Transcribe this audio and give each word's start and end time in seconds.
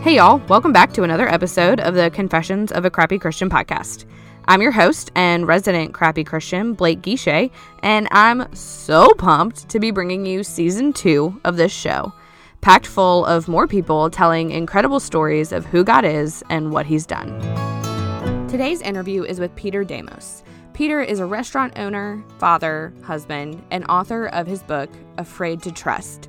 Hey, 0.00 0.14
y'all, 0.14 0.40
welcome 0.48 0.72
back 0.72 0.92
to 0.92 1.02
another 1.02 1.28
episode 1.28 1.80
of 1.80 1.94
the 1.94 2.08
Confessions 2.10 2.70
of 2.70 2.84
a 2.84 2.90
Crappy 2.90 3.18
Christian 3.18 3.50
podcast. 3.50 4.04
I'm 4.46 4.62
your 4.62 4.70
host 4.70 5.10
and 5.16 5.46
resident 5.46 5.92
crappy 5.92 6.22
Christian, 6.24 6.72
Blake 6.72 7.02
Guichet, 7.02 7.50
and 7.82 8.06
I'm 8.12 8.54
so 8.54 9.12
pumped 9.14 9.68
to 9.68 9.80
be 9.80 9.90
bringing 9.90 10.24
you 10.24 10.44
season 10.44 10.92
two 10.92 11.38
of 11.44 11.56
this 11.56 11.72
show, 11.72 12.12
packed 12.60 12.86
full 12.86 13.26
of 13.26 13.48
more 13.48 13.66
people 13.66 14.08
telling 14.08 14.52
incredible 14.52 15.00
stories 15.00 15.50
of 15.50 15.66
who 15.66 15.82
God 15.82 16.04
is 16.04 16.44
and 16.48 16.72
what 16.72 16.86
He's 16.86 17.04
done. 17.04 17.28
Today's 18.46 18.80
interview 18.80 19.24
is 19.24 19.40
with 19.40 19.54
Peter 19.56 19.82
Demos. 19.82 20.44
Peter 20.74 21.00
is 21.00 21.18
a 21.18 21.26
restaurant 21.26 21.76
owner, 21.76 22.22
father, 22.38 22.94
husband, 23.02 23.60
and 23.72 23.84
author 23.88 24.26
of 24.26 24.46
his 24.46 24.62
book, 24.62 24.88
Afraid 25.18 25.60
to 25.64 25.72
Trust. 25.72 26.28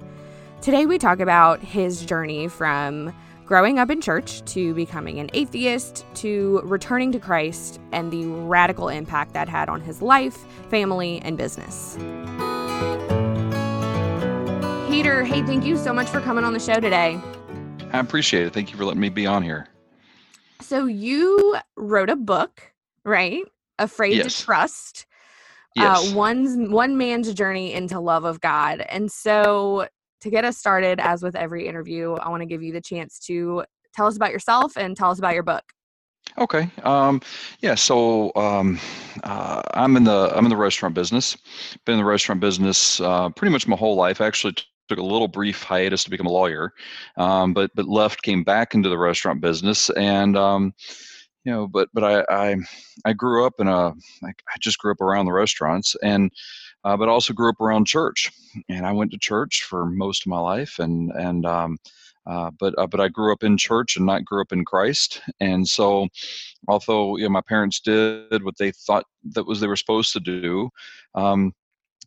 Today 0.60 0.88
we 0.88 0.98
talk 0.98 1.20
about 1.20 1.62
his 1.62 2.04
journey 2.04 2.48
from 2.48 3.14
growing 3.50 3.80
up 3.80 3.90
in 3.90 4.00
church 4.00 4.46
to 4.46 4.76
becoming 4.76 5.20
an 5.20 5.28
atheist 5.34 6.06
to 6.14 6.62
returning 6.64 7.12
to 7.12 7.18
Christ 7.18 7.80
and 7.92 8.14
the 8.14 8.28
radical 8.28 8.90
impact 8.90 9.34
that 9.34 9.50
had 9.50 9.70
on 9.70 9.82
his 9.82 10.04
life, 10.04 10.38
family, 10.70 11.20
and 11.24 11.36
business. 11.36 11.96
Peter, 14.88 15.24
hey, 15.24 15.42
thank 15.42 15.66
you 15.66 15.78
so 15.78 15.92
much 15.92 16.08
for 16.10 16.22
coming 16.22 16.44
on 16.44 16.54
the 16.54 16.60
show 16.60 16.80
today. 16.80 17.20
I 17.92 17.98
appreciate 17.98 18.46
it. 18.46 18.54
Thank 18.54 18.70
you 18.70 18.78
for 18.78 18.86
letting 18.86 19.02
me 19.02 19.10
be 19.10 19.26
on 19.26 19.42
here. 19.42 19.68
So, 20.62 20.86
you 20.86 21.58
wrote 21.76 22.12
a 22.12 22.16
book, 22.16 22.72
right? 23.04 23.42
Afraid 23.80 24.18
Yes. 24.18 24.38
to 24.38 24.46
Trust. 24.46 25.08
Yes. 25.76 26.12
Uh, 26.12 26.16
one's 26.16 26.56
one 26.70 27.00
man's 27.00 27.34
journey 27.34 27.74
into 27.74 28.00
love 28.00 28.26
of 28.26 28.42
God. 28.42 28.82
And 28.90 29.12
so, 29.12 29.88
to 30.22 30.30
get 30.30 30.46
us 30.46 30.58
started, 30.58 31.00
as 31.00 31.24
with 31.24 31.36
every 31.36 31.68
interview, 31.68 32.14
I 32.14 32.30
want 32.30 32.42
to 32.42 32.46
give 32.46 32.62
you 32.62 32.74
the 32.74 32.82
chance 32.82 33.20
to 33.28 33.64
tell 33.94 34.08
us 34.08 34.16
about 34.16 34.32
yourself 34.32 34.78
and 34.78 34.96
tell 34.96 35.12
us 35.12 35.20
about 35.20 35.34
your 35.34 35.44
book. 35.44 35.64
Okay. 36.38 36.70
Um, 36.84 37.22
yeah. 37.62 37.76
So 37.76 38.32
um, 38.36 38.80
uh, 39.24 39.62
I'm 39.74 39.96
in 39.98 40.04
the 40.04 40.32
I'm 40.36 40.46
in 40.46 40.50
the 40.50 40.58
restaurant 40.58 40.94
business. 40.94 41.36
Been 41.86 41.94
in 41.94 42.00
the 42.00 42.06
restaurant 42.06 42.40
business 42.40 43.02
uh, 43.02 43.30
pretty 43.30 43.52
much 43.52 43.68
my 43.68 43.76
whole 43.76 43.96
life. 43.96 44.22
I 44.22 44.28
actually, 44.28 44.56
took 44.90 44.98
a 44.98 45.04
little 45.04 45.28
brief 45.28 45.64
hiatus 45.64 46.04
to 46.04 46.10
become 46.10 46.26
a 46.26 46.32
lawyer, 46.32 46.74
um, 47.18 47.54
but 47.54 47.72
but 47.76 47.88
left, 47.88 48.24
came 48.24 48.44
back 48.44 48.74
into 48.74 48.90
the 48.90 48.98
restaurant 48.98 49.40
business, 49.40 49.90
and 49.92 50.36
um, 50.36 50.74
you 51.46 51.52
know, 51.52 51.68
but 51.68 51.90
but 51.94 52.04
I 52.04 52.26
I, 52.30 52.56
I 53.06 53.14
grew 53.14 53.46
up 53.46 53.54
in 53.60 53.68
a 53.68 53.90
I 54.24 54.58
just 54.60 54.80
grew 54.80 54.92
up 54.92 55.02
around 55.02 55.26
the 55.26 55.32
restaurants, 55.32 55.96
and 56.04 56.32
uh, 56.84 56.98
but 56.98 57.10
also 57.10 57.34
grew 57.34 57.50
up 57.50 57.62
around 57.62 57.88
church, 57.88 58.32
and 58.70 58.86
I 58.86 58.92
went 58.92 59.12
to 59.12 59.18
church 59.18 59.64
for 59.64 59.86
most 59.86 60.24
of 60.24 60.30
my 60.30 60.40
life, 60.40 60.80
and 60.80 61.12
and 61.12 61.46
um, 61.46 61.78
uh, 62.26 62.52
but 62.60 62.74
uh, 62.78 62.88
but 62.88 63.00
I 63.00 63.08
grew 63.08 63.34
up 63.34 63.44
in 63.44 63.58
church 63.58 63.98
and 63.98 64.06
not 64.06 64.26
grew 64.26 64.42
up 64.42 64.52
in 64.52 64.66
Christ, 64.66 65.22
and 65.40 65.68
so 65.68 66.08
although 66.68 67.18
you 67.18 67.24
know, 67.24 67.30
my 67.30 67.42
parents 67.42 67.80
did 67.80 68.44
what 68.44 68.58
they 68.58 68.72
thought 68.72 69.06
that 69.32 69.46
was 69.46 69.60
they 69.60 69.68
were 69.68 69.76
supposed 69.76 70.14
to 70.14 70.20
do, 70.20 70.70
um, 71.16 71.54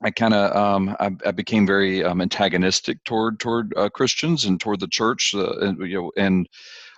I 0.02 0.10
kind 0.10 0.34
of 0.34 0.56
um, 0.56 0.96
I, 1.00 1.10
I 1.26 1.30
became 1.32 1.66
very 1.66 2.04
um, 2.04 2.20
antagonistic 2.20 3.02
toward 3.04 3.40
toward 3.40 3.72
uh, 3.76 3.88
Christians 3.88 4.44
and 4.44 4.60
toward 4.60 4.80
the 4.80 4.88
church, 4.88 5.32
uh, 5.34 5.58
and 5.58 5.78
you 5.80 6.02
know, 6.02 6.12
and 6.16 6.48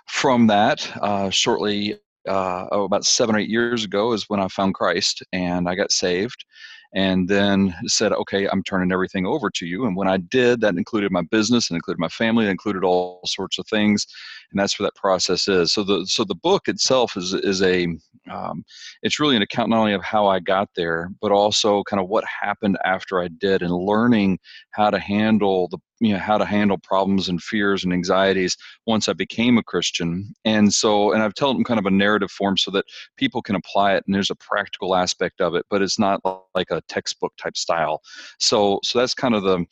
from 0.07 0.47
that, 0.47 0.89
uh, 1.01 1.29
shortly 1.29 1.99
uh, 2.27 2.65
oh, 2.71 2.83
about 2.83 3.05
seven 3.05 3.35
or 3.35 3.39
eight 3.39 3.49
years 3.49 3.83
ago 3.83 4.13
is 4.13 4.29
when 4.29 4.39
I 4.39 4.47
found 4.47 4.73
Christ 4.73 5.23
and 5.31 5.69
I 5.69 5.75
got 5.75 5.91
saved, 5.91 6.45
and 6.95 7.27
then 7.27 7.75
said, 7.85 8.13
okay, 8.13 8.47
I'm 8.47 8.63
turning 8.63 8.91
everything 8.91 9.25
over 9.25 9.49
to 9.49 9.65
you. 9.65 9.85
And 9.85 9.97
when 9.97 10.07
I 10.07 10.15
did, 10.15 10.61
that 10.61 10.77
included 10.77 11.11
my 11.11 11.23
business 11.29 11.69
and 11.69 11.75
included 11.75 11.99
my 11.99 12.07
family, 12.07 12.45
it 12.45 12.49
included 12.51 12.85
all 12.85 13.19
sorts 13.25 13.59
of 13.59 13.67
things, 13.67 14.07
and 14.51 14.59
that's 14.59 14.79
where 14.79 14.87
that 14.87 14.95
process 14.95 15.49
is. 15.49 15.73
So 15.73 15.83
the 15.83 16.05
so 16.07 16.23
the 16.23 16.35
book 16.35 16.67
itself 16.67 17.17
is 17.17 17.33
is 17.33 17.61
a 17.61 17.87
um, 18.31 18.63
it's 19.03 19.19
really 19.19 19.35
an 19.35 19.41
account 19.41 19.69
not 19.69 19.79
only 19.79 19.93
of 19.93 20.03
how 20.03 20.25
I 20.27 20.39
got 20.39 20.69
there, 20.75 21.11
but 21.21 21.31
also 21.31 21.83
kind 21.83 22.01
of 22.01 22.07
what 22.07 22.23
happened 22.23 22.77
after 22.85 23.19
I 23.19 23.27
did, 23.27 23.61
and 23.61 23.73
learning 23.73 24.39
how 24.71 24.89
to 24.89 24.97
handle 24.99 25.67
the 25.67 25.77
you 25.99 26.13
know 26.13 26.19
how 26.19 26.37
to 26.37 26.45
handle 26.45 26.77
problems 26.77 27.29
and 27.29 27.41
fears 27.41 27.83
and 27.83 27.93
anxieties 27.93 28.57
once 28.85 29.07
I 29.07 29.13
became 29.13 29.57
a 29.57 29.63
Christian. 29.63 30.33
And 30.43 30.73
so, 30.73 31.13
and 31.13 31.23
I've 31.23 31.33
told 31.33 31.55
them 31.55 31.63
kind 31.63 31.79
of 31.79 31.85
a 31.85 31.91
narrative 31.91 32.31
form 32.31 32.57
so 32.57 32.71
that 32.71 32.85
people 33.17 33.41
can 33.41 33.55
apply 33.55 33.95
it, 33.95 34.03
and 34.05 34.13
there's 34.13 34.29
a 34.29 34.35
practical 34.35 34.95
aspect 34.95 35.41
of 35.41 35.55
it, 35.55 35.65
but 35.69 35.81
it's 35.81 35.99
not 35.99 36.21
like 36.53 36.71
a 36.71 36.81
textbook 36.87 37.33
type 37.37 37.57
style. 37.57 38.01
So, 38.39 38.79
so 38.83 38.99
that's 38.99 39.13
kind 39.13 39.35
of 39.35 39.43
the 39.43 39.65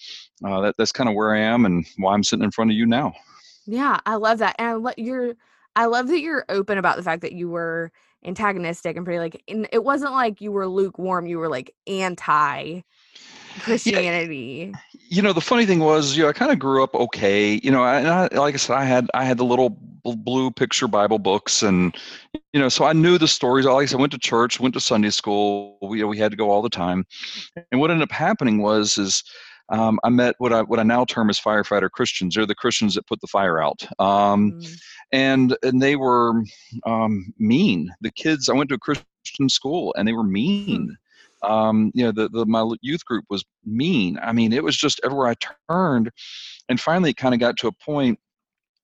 uh, 0.45 0.61
that, 0.61 0.75
that's 0.77 0.91
kind 0.91 1.09
of 1.09 1.15
where 1.15 1.33
I 1.33 1.39
am 1.39 1.65
and 1.65 1.85
why 1.97 2.13
I'm 2.13 2.23
sitting 2.23 2.43
in 2.43 2.51
front 2.51 2.71
of 2.71 2.77
you 2.77 2.85
now. 2.85 3.13
Yeah, 3.65 3.99
I 4.05 4.15
love 4.15 4.39
that. 4.39 4.55
And 4.59 4.67
I 4.67 4.73
lo- 4.73 4.91
you're 4.97 5.35
I 5.75 5.85
love 5.85 6.07
that 6.07 6.19
you're 6.19 6.45
open 6.49 6.77
about 6.77 6.97
the 6.97 7.03
fact 7.03 7.21
that 7.21 7.33
you 7.33 7.49
were 7.49 7.91
antagonistic 8.25 8.95
and 8.95 9.05
pretty 9.05 9.19
like 9.19 9.43
and 9.47 9.67
it 9.73 9.83
wasn't 9.83 10.13
like 10.13 10.39
you 10.39 10.51
were 10.51 10.67
lukewarm, 10.67 11.25
you 11.25 11.39
were 11.39 11.49
like 11.49 11.73
anti 11.87 12.81
Christianity. 13.61 14.73
you 15.09 15.21
know 15.21 15.33
the 15.33 15.41
funny 15.41 15.65
thing 15.65 15.79
was 15.79 16.15
you 16.17 16.23
know 16.23 16.29
i 16.29 16.33
kind 16.33 16.51
of 16.51 16.59
grew 16.59 16.83
up 16.83 16.93
okay 16.95 17.59
you 17.63 17.71
know 17.71 17.83
I, 17.83 17.99
and 17.99 18.07
I, 18.07 18.27
like 18.33 18.53
i 18.53 18.57
said 18.57 18.75
i 18.75 18.83
had 18.83 19.09
i 19.13 19.23
had 19.23 19.37
the 19.37 19.45
little 19.45 19.77
blue 20.03 20.51
picture 20.51 20.87
bible 20.87 21.19
books 21.19 21.63
and 21.63 21.95
you 22.51 22.59
know 22.59 22.69
so 22.69 22.85
i 22.85 22.93
knew 22.93 23.17
the 23.17 23.27
stories 23.27 23.65
like 23.65 23.83
i 23.83 23.85
said 23.85 23.97
I 23.97 24.01
went 24.01 24.11
to 24.13 24.19
church 24.19 24.59
went 24.59 24.73
to 24.73 24.79
sunday 24.79 25.11
school 25.11 25.77
we, 25.81 26.03
we 26.03 26.17
had 26.17 26.31
to 26.31 26.37
go 26.37 26.49
all 26.51 26.61
the 26.61 26.69
time 26.69 27.05
and 27.71 27.79
what 27.79 27.91
ended 27.91 28.03
up 28.03 28.11
happening 28.11 28.61
was 28.61 28.97
is 28.97 29.23
um, 29.69 29.99
i 30.03 30.09
met 30.09 30.35
what 30.39 30.51
i 30.51 30.61
what 30.61 30.79
i 30.79 30.83
now 30.83 31.05
term 31.05 31.29
as 31.29 31.39
firefighter 31.39 31.89
christians 31.89 32.35
they're 32.35 32.45
the 32.45 32.55
christians 32.55 32.95
that 32.95 33.07
put 33.07 33.21
the 33.21 33.27
fire 33.27 33.61
out 33.61 33.85
um, 33.99 34.51
Mm, 34.53 34.77
and 35.13 35.55
and 35.63 35.81
they 35.81 35.95
were 35.95 36.43
um, 36.85 37.33
mean. 37.37 37.93
The 38.01 38.11
kids. 38.11 38.49
I 38.49 38.53
went 38.53 38.69
to 38.69 38.75
a 38.75 38.79
Christian 38.79 39.47
school, 39.47 39.93
and 39.97 40.07
they 40.07 40.13
were 40.13 40.23
mean. 40.23 40.97
Um, 41.43 41.91
you 41.93 42.03
know, 42.03 42.11
the, 42.11 42.29
the 42.29 42.45
my 42.45 42.69
youth 42.81 43.05
group 43.05 43.25
was 43.29 43.43
mean. 43.65 44.17
I 44.21 44.31
mean, 44.31 44.53
it 44.53 44.63
was 44.63 44.77
just 44.77 44.99
everywhere 45.03 45.27
I 45.27 45.35
turned, 45.69 46.11
and 46.69 46.79
finally, 46.79 47.11
it 47.11 47.17
kind 47.17 47.33
of 47.33 47.39
got 47.39 47.57
to 47.57 47.67
a 47.67 47.71
point 47.71 48.19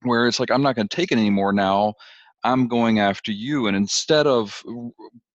where 0.02 0.26
it's 0.26 0.40
like 0.40 0.50
I'm 0.50 0.62
not 0.62 0.76
going 0.76 0.88
to 0.88 0.96
take 0.96 1.12
it 1.12 1.18
anymore. 1.18 1.52
Now, 1.52 1.94
I'm 2.44 2.68
going 2.68 2.98
after 2.98 3.32
you, 3.32 3.66
and 3.66 3.76
instead 3.76 4.26
of 4.26 4.62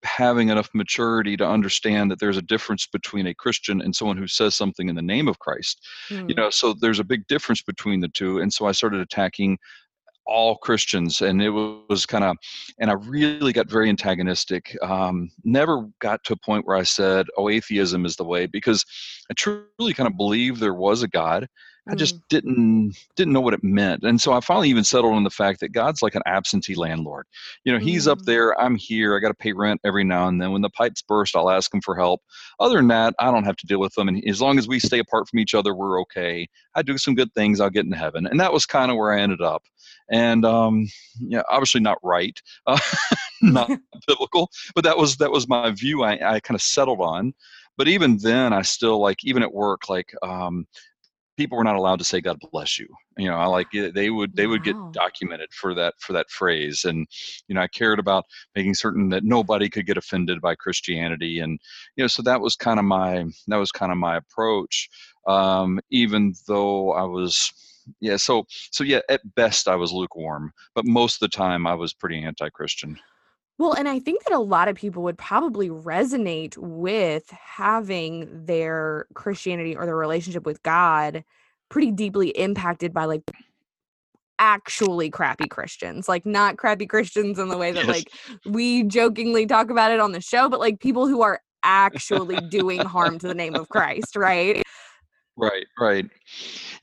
having 0.04 0.50
enough 0.50 0.70
maturity 0.74 1.36
to 1.38 1.48
understand 1.48 2.12
that 2.12 2.20
there's 2.20 2.38
a 2.38 2.42
difference 2.42 2.88
between 2.88 3.28
a 3.28 3.34
Christian 3.34 3.82
and 3.82 3.96
someone 3.96 4.18
who 4.18 4.28
says 4.28 4.56
something 4.56 4.90
in 4.90 4.96
the 4.96 5.02
name 5.02 5.28
of 5.28 5.40
Christ, 5.40 5.86
you 6.10 6.18
mm. 6.18 6.38
know, 6.38 6.50
so 6.50 6.74
there's 6.74 7.00
a 7.00 7.04
big 7.04 7.28
difference 7.28 7.62
between 7.62 8.02
the 8.02 8.08
two, 8.10 8.40
and 8.40 8.52
so 8.52 8.66
I 8.66 8.72
started 8.72 9.02
attacking 9.02 9.58
all 10.26 10.58
Christians, 10.58 11.22
and 11.22 11.42
it 11.42 11.50
was 11.50 12.06
kind 12.06 12.24
of, 12.24 12.38
and 12.80 12.90
I 12.90 12.94
really 12.94 13.54
got 13.54 13.70
very 13.70 13.90
antagonistic. 13.90 14.76
Um, 14.82 15.30
never 15.44 15.88
got 16.00 16.24
to 16.26 16.34
a 16.34 16.38
point 16.38 16.66
where 16.66 16.78
I 16.78 16.84
said, 16.84 17.28
"Oh, 17.38 17.50
atheism 17.50 18.06
is 18.06 18.16
the 18.16 18.24
way," 18.24 18.46
because 18.46 18.86
I 19.30 19.34
truly 19.34 19.94
kind 19.94 20.08
of 20.08 20.18
believed 20.18 20.60
there 20.60 20.74
was 20.74 21.04
a 21.04 21.08
God. 21.08 21.48
I 21.88 21.94
just 21.96 22.16
didn't 22.30 22.96
didn't 23.16 23.34
know 23.34 23.42
what 23.42 23.54
it 23.54 23.64
meant, 23.64 24.04
and 24.04 24.20
so 24.20 24.34
I 24.34 24.40
finally 24.40 24.70
even 24.70 24.84
settled 24.84 25.14
on 25.14 25.24
the 25.24 25.30
fact 25.30 25.60
that 25.60 25.72
God's 25.72 26.02
like 26.02 26.16
an 26.16 26.24
absentee 26.26 26.74
landlord. 26.76 27.28
You 27.64 27.74
know, 27.74 27.80
He's 27.80 28.08
up 28.08 28.20
Mm. 28.20 28.26
there, 28.26 28.60
I'm 28.60 28.76
here. 28.76 29.16
I 29.16 29.20
got 29.20 29.28
to 29.28 29.34
pay 29.36 29.54
rent 29.54 29.82
every 29.84 30.04
now 30.04 30.28
and 30.28 30.42
then. 30.42 30.52
When 30.52 30.64
the 30.64 30.70
pipes 30.72 31.04
burst, 31.04 31.36
I'll 31.36 31.50
ask 31.50 31.74
Him 31.74 31.82
for 31.82 31.96
help. 31.96 32.22
Other 32.60 32.78
than 32.78 32.88
that, 32.88 33.14
I 33.20 33.30
don't 33.30 33.44
have 33.44 33.58
to 33.58 33.68
deal 33.68 33.80
with 33.80 33.94
them, 33.94 34.08
and 34.08 34.24
as 34.28 34.42
long 34.42 34.58
as 34.58 34.68
we 34.68 34.80
stay 34.80 35.00
apart 35.00 35.28
from 35.30 35.40
each 35.40 35.54
other, 35.54 35.76
we're 35.76 36.02
okay. 36.02 36.48
I 36.74 36.82
do 36.82 36.98
some 36.98 37.14
good 37.14 37.34
things, 37.34 37.60
I'll 37.62 37.70
get 37.70 37.86
into 37.86 37.98
heaven, 37.98 38.26
and 38.26 38.40
that 38.40 38.54
was 38.54 38.66
kind 38.66 38.90
of 38.92 38.98
where 38.98 39.14
I 39.14 39.22
ended 39.22 39.42
up 39.42 39.64
and 40.10 40.46
um, 40.46 40.88
yeah, 41.20 41.42
obviously 41.50 41.82
not 41.82 41.98
right, 42.04 42.40
uh, 42.68 42.80
not 43.42 43.70
biblical, 44.08 44.50
but 44.74 44.84
that 44.84 44.98
was 44.98 45.18
that 45.18 45.32
was 45.32 45.48
my 45.48 45.72
view. 45.72 46.04
I, 46.04 46.36
I 46.36 46.40
kind 46.40 46.56
of 46.56 46.62
settled 46.62 47.02
on, 47.02 47.34
but 47.78 47.88
even 47.88 48.18
then, 48.18 48.54
I 48.54 48.62
still 48.62 49.00
like 49.00 49.24
even 49.24 49.44
at 49.44 49.54
work, 49.54 49.90
like 49.90 50.14
um, 50.22 50.68
people 51.38 51.58
were 51.58 51.64
not 51.64 51.76
allowed 51.76 52.00
to 52.00 52.06
say 52.06 52.22
God 52.22 52.40
bless 52.52 52.80
you. 52.80 52.88
You 53.18 53.30
know, 53.30 53.36
I 53.36 53.46
like 53.46 53.68
they 53.72 54.10
would 54.10 54.36
they 54.36 54.48
would 54.48 54.64
get 54.64 54.76
documented 54.92 55.50
for 55.54 55.74
that 55.76 55.94
for 56.00 56.14
that 56.14 56.30
phrase, 56.30 56.86
and 56.86 57.08
you 57.48 57.56
know, 57.56 57.62
I 57.62 57.68
cared 57.68 58.00
about 58.00 58.26
making 58.56 58.76
certain 58.76 59.10
that 59.10 59.24
nobody 59.24 59.70
could 59.70 59.86
get 59.86 59.98
offended 59.98 60.42
by 60.42 60.56
Christianity, 60.56 61.40
and 61.40 61.60
you 61.96 62.04
know, 62.04 62.08
so 62.08 62.22
that 62.24 62.42
was 62.42 62.56
kind 62.56 62.80
of 62.80 62.86
my 62.86 63.26
that 63.48 63.58
was 63.58 63.72
kind 63.72 63.92
of 63.92 63.98
my 63.98 64.18
approach. 64.18 64.90
um, 65.28 65.80
even 65.90 66.34
though 66.48 66.92
I 66.92 67.04
was 67.04 67.52
yeah 68.00 68.18
so 68.18 68.46
so 68.72 68.84
yeah 68.84 69.00
at 69.10 69.22
best 69.36 69.68
i 69.68 69.76
was 69.76 69.92
lukewarm 69.92 70.52
but 70.74 70.86
most 70.86 71.16
of 71.16 71.20
the 71.20 71.28
time 71.38 71.68
i 71.68 71.74
was 71.76 71.94
pretty 71.94 72.24
anti-christian 72.24 72.98
well, 73.58 73.74
and 73.74 73.88
I 73.88 74.00
think 74.00 74.24
that 74.26 74.34
a 74.34 74.40
lot 74.40 74.68
of 74.68 74.76
people 74.76 75.04
would 75.04 75.18
probably 75.18 75.70
resonate 75.70 76.58
with 76.58 77.30
having 77.30 78.46
their 78.46 79.08
Christianity 79.14 79.76
or 79.76 79.86
their 79.86 79.96
relationship 79.96 80.46
with 80.46 80.62
God 80.64 81.24
pretty 81.70 81.92
deeply 81.92 82.30
impacted 82.30 82.94
by 82.94 83.06
like 83.06 83.22
actually 84.40 85.10
crappy 85.10 85.48
Christians, 85.48 86.10
like 86.10 86.26
not 86.26 86.58
crappy 86.58 86.86
Christians 86.86 87.40
in 87.40 87.48
the 87.48 87.58
way 87.58 87.72
that 87.72 87.86
yes. 87.86 87.96
like 87.96 88.12
we 88.46 88.84
jokingly 88.84 89.46
talk 89.46 89.70
about 89.70 89.92
it 89.92 90.02
on 90.02 90.12
the 90.12 90.22
show, 90.22 90.50
but 90.50 90.60
like 90.60 90.80
people 90.80 91.08
who 91.08 91.22
are 91.22 91.42
actually 91.64 92.36
doing 92.50 92.80
harm 92.82 93.18
to 93.18 93.28
the 93.28 93.34
name 93.34 93.56
of 93.56 93.70
Christ, 93.70 94.16
right? 94.16 94.62
Right, 95.38 95.66
right. 95.78 96.10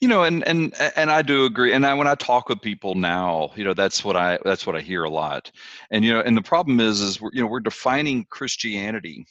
You 0.01 0.09
know, 0.09 0.25
and 0.25 0.47
and 0.47 0.75
and 0.97 1.11
I 1.11 1.23
do 1.23 1.47
agree. 1.47 1.73
And 1.73 1.87
I, 1.87 1.95
when 1.95 2.07
I 2.07 2.15
talk 2.15 2.51
with 2.51 2.61
people 2.61 2.95
now, 2.95 3.51
you 3.57 3.65
know, 3.65 3.73
that's 3.73 4.05
what 4.05 4.17
I 4.17 4.39
that's 4.45 4.67
what 4.67 4.77
I 4.77 4.81
hear 4.81 5.05
a 5.05 5.11
lot. 5.11 5.51
And 5.91 6.05
you 6.05 6.13
know, 6.13 6.21
and 6.21 6.37
the 6.37 6.43
problem 6.43 6.79
is, 6.79 7.01
is 7.01 7.21
we're 7.21 7.31
you 7.33 7.41
know 7.41 7.47
we're 7.47 7.61
defining 7.61 8.27
Christianity 8.29 9.27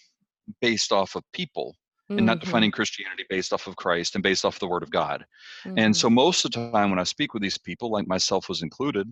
based 0.60 0.92
off 0.92 1.16
of 1.16 1.24
people 1.34 1.76
and 2.18 2.26
not 2.26 2.38
mm-hmm. 2.38 2.46
defining 2.46 2.72
Christianity 2.72 3.26
based 3.30 3.54
off 3.54 3.68
of 3.68 3.76
Christ 3.76 4.16
and 4.16 4.24
based 4.24 4.44
off 4.44 4.60
the 4.60 4.68
Word 4.68 4.84
of 4.84 4.90
God. 4.90 5.26
Mm-hmm. 5.64 5.78
And 5.78 5.96
so 5.96 6.10
most 6.10 6.46
of 6.46 6.52
the 6.52 6.72
time 6.72 6.90
when 6.90 7.00
I 7.00 7.04
speak 7.04 7.34
with 7.34 7.42
these 7.42 7.58
people, 7.58 7.90
like 7.90 8.08
myself 8.08 8.50
was 8.50 8.62
included, 8.62 9.12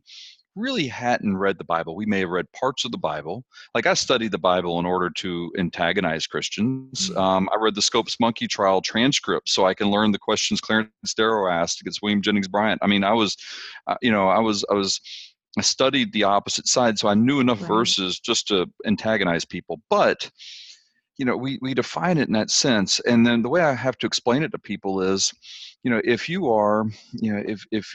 really 0.55 0.87
hadn't 0.87 1.37
read 1.37 1.57
the 1.57 1.63
Bible. 1.63 1.95
We 1.95 2.05
may 2.05 2.19
have 2.19 2.29
read 2.29 2.51
parts 2.51 2.85
of 2.85 2.91
the 2.91 2.97
Bible. 2.97 3.43
Like 3.73 3.85
I 3.85 3.93
studied 3.93 4.31
the 4.31 4.37
Bible 4.37 4.79
in 4.79 4.85
order 4.85 5.09
to 5.09 5.51
antagonize 5.57 6.27
Christians. 6.27 7.09
Mm-hmm. 7.09 7.19
Um, 7.19 7.49
I 7.53 7.57
read 7.59 7.75
the 7.75 7.81
Scopes 7.81 8.19
Monkey 8.19 8.47
trial 8.47 8.81
transcript 8.81 9.49
so 9.49 9.65
I 9.65 9.73
can 9.73 9.89
learn 9.89 10.11
the 10.11 10.19
questions 10.19 10.61
Clarence 10.61 11.13
Darrow 11.15 11.51
asked 11.51 11.81
against 11.81 12.01
William 12.01 12.21
Jennings 12.21 12.47
Bryan. 12.47 12.79
I 12.81 12.87
mean, 12.87 13.03
I 13.03 13.13
was, 13.13 13.37
uh, 13.87 13.95
you 14.01 14.11
know, 14.11 14.27
I 14.27 14.39
was, 14.39 14.65
I 14.69 14.73
was. 14.73 14.99
I 15.57 15.61
studied 15.61 16.13
the 16.13 16.25
opposite 16.25 16.67
side, 16.67 16.99
so 16.99 17.07
I 17.07 17.15
knew 17.15 17.39
enough 17.39 17.61
right. 17.61 17.67
verses 17.67 18.19
just 18.19 18.47
to 18.49 18.67
antagonize 18.85 19.45
people. 19.45 19.81
But 19.89 20.29
you 21.17 21.25
know, 21.25 21.35
we 21.35 21.57
we 21.61 21.73
define 21.73 22.19
it 22.19 22.27
in 22.27 22.33
that 22.33 22.51
sense, 22.51 22.99
and 23.01 23.25
then 23.25 23.41
the 23.41 23.49
way 23.49 23.61
I 23.61 23.73
have 23.73 23.97
to 23.97 24.05
explain 24.05 24.43
it 24.43 24.51
to 24.51 24.59
people 24.59 25.01
is, 25.01 25.33
you 25.83 25.89
know, 25.89 26.01
if 26.05 26.29
you 26.29 26.49
are, 26.49 26.85
you 27.13 27.33
know, 27.33 27.43
if 27.45 27.65
if 27.71 27.91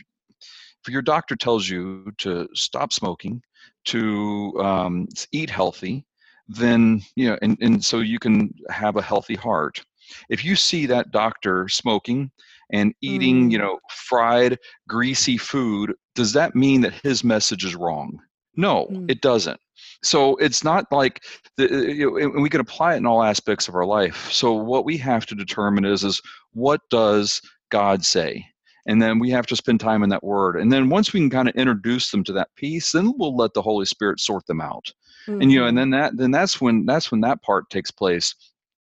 if 0.87 0.93
your 0.93 1.03
doctor 1.03 1.37
tells 1.37 1.69
you 1.69 2.13
to 2.19 2.49
stop 2.55 2.93
smoking, 2.93 3.43
to 3.87 4.53
um, 4.61 5.09
eat 5.33 5.51
healthy, 5.51 6.05
then 6.49 7.01
you 7.17 7.31
know, 7.31 7.39
and, 7.43 7.57
and 7.61 7.85
so 7.85 8.01
you 8.01 8.19
can 8.19 8.53
have 8.69 8.97
a 8.97 9.03
healthy 9.03 9.35
heart. 9.35 9.83
If 10.29 10.45
you 10.45 10.57
see 10.57 10.85
that 10.87 11.11
doctor 11.11 11.69
smoking 11.69 12.31
and 12.71 12.95
eating, 13.01 13.49
mm. 13.49 13.53
you 13.53 13.59
know, 13.59 13.79
fried, 13.91 14.59
greasy 14.87 15.39
food, 15.39 15.95
does 16.15 16.33
that 16.35 16.55
mean 16.55 16.83
that 16.83 17.01
his 17.03 17.25
message 17.25 17.65
is 17.65 17.75
wrong? 17.75 18.19
No, 18.57 18.87
mm. 18.91 19.11
it 19.11 19.23
doesn't. 19.23 19.59
So 20.03 20.37
it's 20.37 20.63
not 20.63 20.85
like 20.93 21.23
the, 21.57 21.67
you 21.69 22.11
know, 22.11 22.41
we 22.41 22.51
can 22.51 22.61
apply 22.61 22.95
it 22.95 22.99
in 22.99 23.07
all 23.07 23.23
aspects 23.23 23.69
of 23.69 23.75
our 23.75 23.87
life. 23.87 24.31
So 24.31 24.53
what 24.53 24.85
we 24.85 24.99
have 24.99 25.25
to 25.27 25.35
determine 25.35 25.87
is 25.87 26.05
is 26.05 26.21
what 26.53 26.83
does 26.91 27.41
God 27.71 28.05
say? 28.05 28.47
And 28.87 29.01
then 29.01 29.19
we 29.19 29.31
have 29.31 29.47
to 29.47 29.57
spend 29.57 29.81
time 29.81 30.03
in 30.03 30.11
that 30.11 30.25
word 30.25 30.57
and 30.57 30.73
then 30.73 30.89
once 30.89 31.13
we 31.13 31.21
can 31.21 31.31
kind 31.31 31.49
of 31.49 31.55
introduce 31.55 32.11
them 32.11 32.25
to 32.25 32.33
that 32.33 32.55
piece 32.57 32.93
then 32.93 33.13
we'll 33.17 33.37
let 33.37 33.55
the 33.55 33.63
holy 33.63 33.87
spirit 33.87 34.21
sort 34.21 34.47
them 34.47 34.61
out 34.61 34.93
mm-hmm. 35.27 35.41
and 35.41 35.53
you 35.53 35.59
know 35.59 35.67
and 35.67 35.77
mm-hmm. 35.77 35.91
then 35.91 36.01
that 36.01 36.17
then 36.17 36.31
that's 36.31 36.61
when 36.61 36.85
that's 36.87 37.11
when 37.11 37.21
that 37.21 37.43
part 37.43 37.69
takes 37.71 37.91
place 37.91 38.35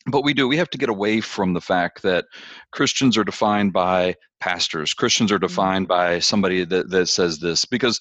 but 0.06 0.24
we 0.24 0.32
do 0.32 0.48
we 0.48 0.56
have 0.56 0.70
to 0.70 0.78
get 0.78 0.88
away 0.88 1.20
from 1.20 1.52
the 1.52 1.60
fact 1.60 2.02
that 2.02 2.26
christians 2.72 3.16
are 3.16 3.24
defined 3.24 3.72
by 3.72 4.14
pastors 4.40 4.94
christians 4.94 5.30
are 5.30 5.38
defined 5.38 5.88
mm-hmm. 5.88 6.12
by 6.12 6.18
somebody 6.18 6.64
that, 6.64 6.90
that 6.90 7.06
says 7.06 7.38
this 7.38 7.64
because 7.64 8.00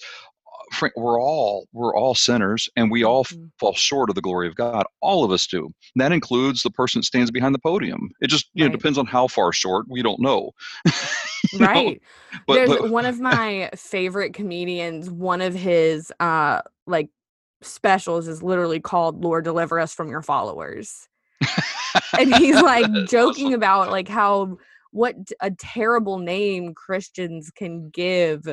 we're 0.96 1.22
all 1.22 1.68
we're 1.74 1.96
all 1.96 2.16
sinners 2.16 2.70
and 2.76 2.92
we 2.92 3.04
all 3.04 3.26
mm-hmm. 3.26 3.46
fall 3.60 3.74
short 3.74 4.10
of 4.10 4.16
the 4.16 4.22
glory 4.22 4.48
of 4.48 4.56
god. 4.56 4.86
All 5.02 5.24
of 5.24 5.32
us 5.32 5.48
do. 5.48 5.66
And 5.66 5.74
that 5.98 6.12
includes 6.12 6.62
the 6.62 6.72
person 6.72 7.00
that 7.00 7.06
stands 7.06 7.32
behind 7.32 7.56
the 7.56 7.60
podium. 7.60 8.10
It 8.22 8.28
just 8.28 8.50
you 8.54 8.64
right. 8.64 8.72
know 8.72 8.78
depends 8.78 8.98
on 8.98 9.06
how 9.06 9.28
far 9.28 9.52
short. 9.52 9.86
We 9.90 10.02
don't 10.02 10.20
know. 10.22 10.52
Right. 11.58 12.02
But, 12.48 12.54
there's 12.54 12.70
but, 12.70 12.90
one 12.90 13.06
of 13.06 13.20
my 13.20 13.70
favorite 13.76 14.34
comedians 14.34 15.10
one 15.10 15.42
of 15.42 15.54
his 15.54 16.12
uh 16.20 16.62
like 16.86 17.10
specials 17.62 18.28
is 18.28 18.42
literally 18.42 18.80
called 18.80 19.24
lord 19.24 19.44
deliver 19.44 19.80
us 19.80 19.94
from 19.94 20.10
your 20.10 20.22
followers. 20.22 21.08
And 22.18 22.36
he's 22.36 22.62
like 22.62 22.92
joking 23.08 23.48
awesome. 23.48 23.54
about 23.56 23.90
like 23.90 24.08
how 24.08 24.58
what 24.92 25.16
a 25.42 25.52
terrible 25.52 26.18
name 26.18 26.74
christians 26.74 27.52
can 27.52 27.90
give 27.90 28.48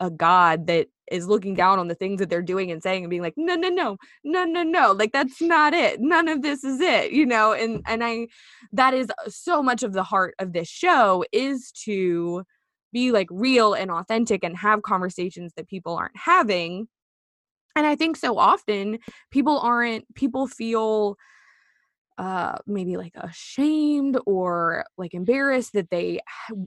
a 0.00 0.10
god 0.10 0.66
that 0.66 0.88
is 1.10 1.26
looking 1.26 1.54
down 1.54 1.78
on 1.78 1.88
the 1.88 1.94
things 1.94 2.18
that 2.18 2.28
they're 2.28 2.42
doing 2.42 2.70
and 2.70 2.82
saying 2.82 3.04
and 3.04 3.10
being 3.10 3.22
like 3.22 3.34
no 3.36 3.54
no 3.54 3.68
no 3.68 3.96
no 4.24 4.44
no 4.44 4.62
no 4.62 4.92
like 4.92 5.12
that's 5.12 5.40
not 5.40 5.72
it. 5.72 6.00
None 6.00 6.28
of 6.28 6.42
this 6.42 6.64
is 6.64 6.80
it 6.80 7.12
you 7.12 7.26
know 7.26 7.52
and 7.52 7.82
and 7.86 8.02
i 8.04 8.26
that 8.72 8.94
is 8.94 9.08
uh, 9.10 9.28
so 9.28 9.62
much 9.62 9.82
of 9.82 9.92
the 9.92 10.02
heart 10.02 10.34
of 10.38 10.52
this 10.52 10.68
show 10.68 11.24
is 11.32 11.70
to 11.84 12.44
be 12.92 13.12
like 13.12 13.28
real 13.30 13.74
and 13.74 13.90
authentic 13.90 14.42
and 14.42 14.56
have 14.56 14.82
conversations 14.82 15.52
that 15.56 15.68
people 15.68 15.94
aren't 15.94 16.16
having 16.16 16.88
and 17.76 17.86
i 17.86 17.94
think 17.94 18.16
so 18.16 18.38
often 18.38 18.98
people 19.30 19.58
aren't 19.60 20.12
people 20.14 20.46
feel 20.46 21.16
uh 22.18 22.56
maybe 22.66 22.96
like 22.96 23.12
ashamed 23.16 24.18
or 24.24 24.84
like 24.96 25.12
embarrassed 25.12 25.74
that 25.74 25.90
they 25.90 26.18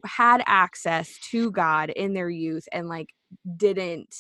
had 0.06 0.44
access 0.46 1.18
to 1.32 1.50
God 1.52 1.90
in 1.90 2.14
their 2.14 2.30
youth 2.30 2.68
and 2.72 2.88
like 2.88 3.10
didn't 3.58 4.16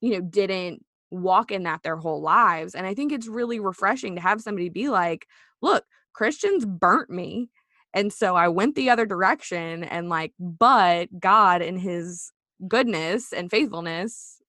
you 0.00 0.12
know 0.12 0.20
didn't 0.20 0.84
walk 1.10 1.50
in 1.50 1.64
that 1.64 1.82
their 1.82 1.96
whole 1.96 2.20
lives 2.22 2.74
and 2.74 2.86
I 2.86 2.94
think 2.94 3.12
it's 3.12 3.26
really 3.26 3.60
refreshing 3.60 4.14
to 4.14 4.20
have 4.20 4.40
somebody 4.40 4.68
be 4.68 4.88
like 4.88 5.26
look 5.60 5.84
Christians 6.12 6.64
burnt 6.64 7.10
me 7.10 7.48
and 7.92 8.12
so 8.12 8.36
I 8.36 8.48
went 8.48 8.76
the 8.76 8.90
other 8.90 9.06
direction 9.06 9.84
and 9.84 10.08
like 10.08 10.32
but 10.38 11.08
God 11.18 11.62
in 11.62 11.76
his 11.76 12.30
goodness 12.68 13.32
and 13.32 13.50
faithfulness 13.50 14.40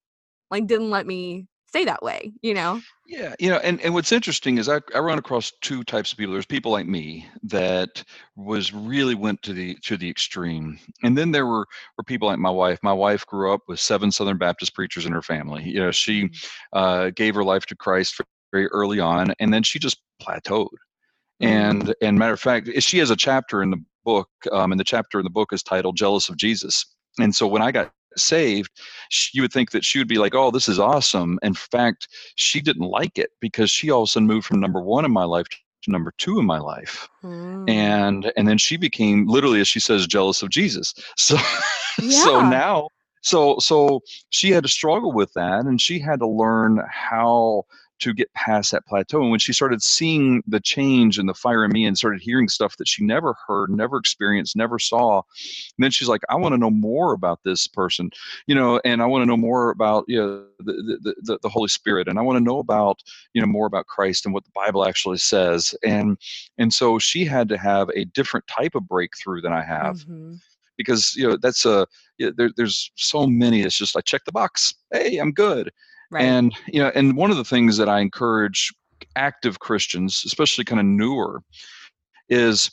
like 0.52 0.68
didn't 0.68 0.92
let 0.92 1.08
me 1.08 1.48
stay 1.72 1.86
that 1.86 2.04
way, 2.04 2.34
you 2.42 2.54
know? 2.54 2.82
Yeah, 3.08 3.34
you 3.40 3.50
know, 3.50 3.56
and, 3.60 3.80
and 3.80 3.94
what's 3.94 4.12
interesting 4.12 4.58
is 4.58 4.68
I, 4.68 4.82
I 4.94 5.00
run 5.00 5.18
across 5.18 5.54
two 5.62 5.86
types 5.86 6.12
of 6.12 6.18
people. 6.18 6.34
There's 6.34 6.46
people 6.46 6.70
like 6.70 6.86
me 6.86 7.26
that 7.44 8.04
was 8.36 8.74
really 8.74 9.16
went 9.16 9.42
to 9.44 9.54
the 9.54 9.76
to 9.86 9.96
the 9.96 10.10
extreme. 10.10 10.78
And 11.04 11.18
then 11.18 11.32
there 11.32 11.48
were 11.48 11.66
were 11.98 12.04
people 12.04 12.28
like 12.28 12.40
my 12.40 12.50
wife. 12.50 12.78
My 12.84 12.92
wife 12.92 13.26
grew 13.26 13.54
up 13.54 13.62
with 13.70 13.80
seven 13.80 14.12
Southern 14.12 14.38
Baptist 14.38 14.76
preachers 14.76 15.06
in 15.06 15.14
her 15.14 15.22
family. 15.22 15.64
You 15.64 15.80
know, 15.80 15.92
she 15.92 16.24
mm-hmm. 16.24 16.78
uh, 16.78 17.12
gave 17.12 17.36
her 17.36 17.44
life 17.44 17.66
to 17.68 17.76
Christ 17.76 18.20
very 18.52 18.68
early 18.68 19.00
on, 19.00 19.34
and 19.40 19.54
then 19.54 19.64
she 19.64 19.80
just 19.80 20.02
plateaued. 20.22 20.68
Mm-hmm. 21.42 21.46
And 21.46 21.96
and 22.02 22.20
matter 22.20 22.34
of 22.34 22.42
fact, 22.42 22.70
she 22.80 22.98
has 22.98 23.12
a 23.12 23.16
chapter 23.16 23.64
in 23.64 23.72
the 23.72 23.82
book, 24.04 24.28
um, 24.52 24.74
and 24.74 24.80
the 24.80 24.84
chapter 24.84 25.20
in 25.20 25.24
the 25.24 25.30
book 25.30 25.54
is 25.54 25.64
titled 25.64 25.96
"Jealous 25.96 26.28
of 26.28 26.36
Jesus." 26.36 26.86
And 27.18 27.34
so 27.34 27.48
when 27.48 27.62
I 27.62 27.72
got 27.72 27.94
saved, 28.18 28.72
you 29.34 29.42
would 29.42 29.54
think 29.54 29.72
that 29.72 29.86
she 29.86 30.00
would 30.00 30.08
be 30.08 30.18
like, 30.18 30.36
"Oh, 30.36 30.52
this 30.52 30.68
is 30.68 30.80
awesome." 30.80 31.40
In 31.42 31.54
fact, 31.54 32.08
she 32.36 32.62
didn't 32.62 32.88
like 32.88 33.18
it 33.18 33.32
because 33.40 33.70
she 33.70 33.90
all 33.90 34.04
of 34.04 34.10
a 34.10 34.12
sudden 34.12 34.28
moved 34.28 34.46
from 34.48 34.60
number 34.60 34.82
one 34.82 35.06
in 35.06 35.12
my 35.12 35.24
life 35.24 35.48
to 35.84 35.92
number 35.92 36.14
two 36.18 36.40
in 36.40 36.46
my 36.46 36.60
life, 36.60 37.08
mm. 37.24 37.70
and 37.70 38.32
and 38.36 38.48
then 38.48 38.58
she 38.58 38.78
became 38.78 39.28
literally, 39.28 39.60
as 39.60 39.68
she 39.68 39.80
says, 39.80 40.08
jealous 40.08 40.42
of 40.42 40.50
Jesus. 40.50 40.94
So, 41.18 41.36
yeah. 42.02 42.24
so 42.24 42.50
now, 42.50 42.88
so 43.22 43.58
so 43.60 44.02
she 44.30 44.52
had 44.52 44.64
to 44.64 44.70
struggle 44.70 45.12
with 45.12 45.34
that, 45.34 45.66
and 45.66 45.80
she 45.80 46.00
had 46.00 46.20
to 46.20 46.28
learn 46.28 46.82
how 46.90 47.66
to 48.02 48.14
get 48.14 48.34
past 48.34 48.72
that 48.72 48.86
plateau. 48.86 49.22
And 49.22 49.30
when 49.30 49.40
she 49.40 49.54
started 49.54 49.82
seeing 49.82 50.44
the 50.48 50.60
change 50.60 51.18
and 51.18 51.30
the 51.30 51.34
fire 51.34 51.64
in 51.64 51.72
me 51.72 51.86
and 51.86 51.98
started 51.98 52.22
hearing 52.22 52.48
stuff 52.48 52.78
that 52.78 52.88
she 52.88 53.04
never 53.04 53.36
heard, 53.48 53.70
never 53.70 53.98
experienced, 53.98 54.56
never 54.56 54.80
saw, 54.80 55.22
then 55.78 55.92
she's 55.92 56.08
like, 56.08 56.22
I 56.30 56.36
want 56.36 56.54
to 56.54 56.58
know 56.58 56.70
more 56.70 57.14
about 57.14 57.40
this 57.44 57.68
person, 57.68 58.10
you 58.48 58.56
know, 58.56 58.82
and 58.84 59.02
I 59.02 59.06
want 59.06 59.22
to 59.22 59.26
know 59.26 59.38
more 59.38 59.70
about, 59.70 60.06
you 60.08 60.18
know, 60.18 60.46
the, 60.60 61.14
the, 61.22 61.40
the, 61.42 61.50
Holy 61.50 61.68
Spirit. 61.68 62.08
And 62.08 62.18
I 62.18 62.22
want 62.22 62.38
to 62.38 62.44
know 62.44 62.60
about, 62.60 63.00
you 63.34 63.42
know, 63.42 63.48
more 63.48 63.68
about 63.68 63.88
Christ 63.88 64.26
and 64.26 64.34
what 64.34 64.46
the 64.46 64.52
Bible 64.54 64.86
actually 64.86 65.18
says. 65.18 65.76
And, 65.84 66.18
and 66.58 66.74
so 66.74 66.98
she 66.98 67.26
had 67.26 67.50
to 67.50 67.58
have 67.58 67.90
a 67.90 68.06
different 68.06 68.48
type 68.48 68.76
of 68.76 68.88
breakthrough 68.88 69.42
than 69.42 69.54
I 69.54 69.64
have. 69.64 69.98
Mm-hmm 69.98 70.36
because 70.78 71.14
you 71.16 71.28
know 71.28 71.38
that's 71.38 71.66
a 71.66 71.86
there, 72.18 72.50
there's 72.56 72.92
so 72.96 73.28
many 73.28 73.62
it's 73.62 73.78
just 73.78 73.96
i 73.96 74.02
check 74.02 74.24
the 74.26 74.32
box 74.32 74.74
hey 74.92 75.18
i'm 75.18 75.32
good 75.32 75.72
Right. 76.12 76.24
And 76.24 76.54
you 76.68 76.82
know, 76.82 76.92
and 76.94 77.16
one 77.16 77.32
of 77.32 77.38
the 77.38 77.46
things 77.46 77.78
that 77.78 77.90
I 77.90 78.00
encourage 78.00 78.74
active 79.16 79.60
Christians, 79.60 80.24
especially 80.26 80.66
kind 80.66 80.80
of 80.80 80.86
newer, 80.86 81.42
is 82.30 82.70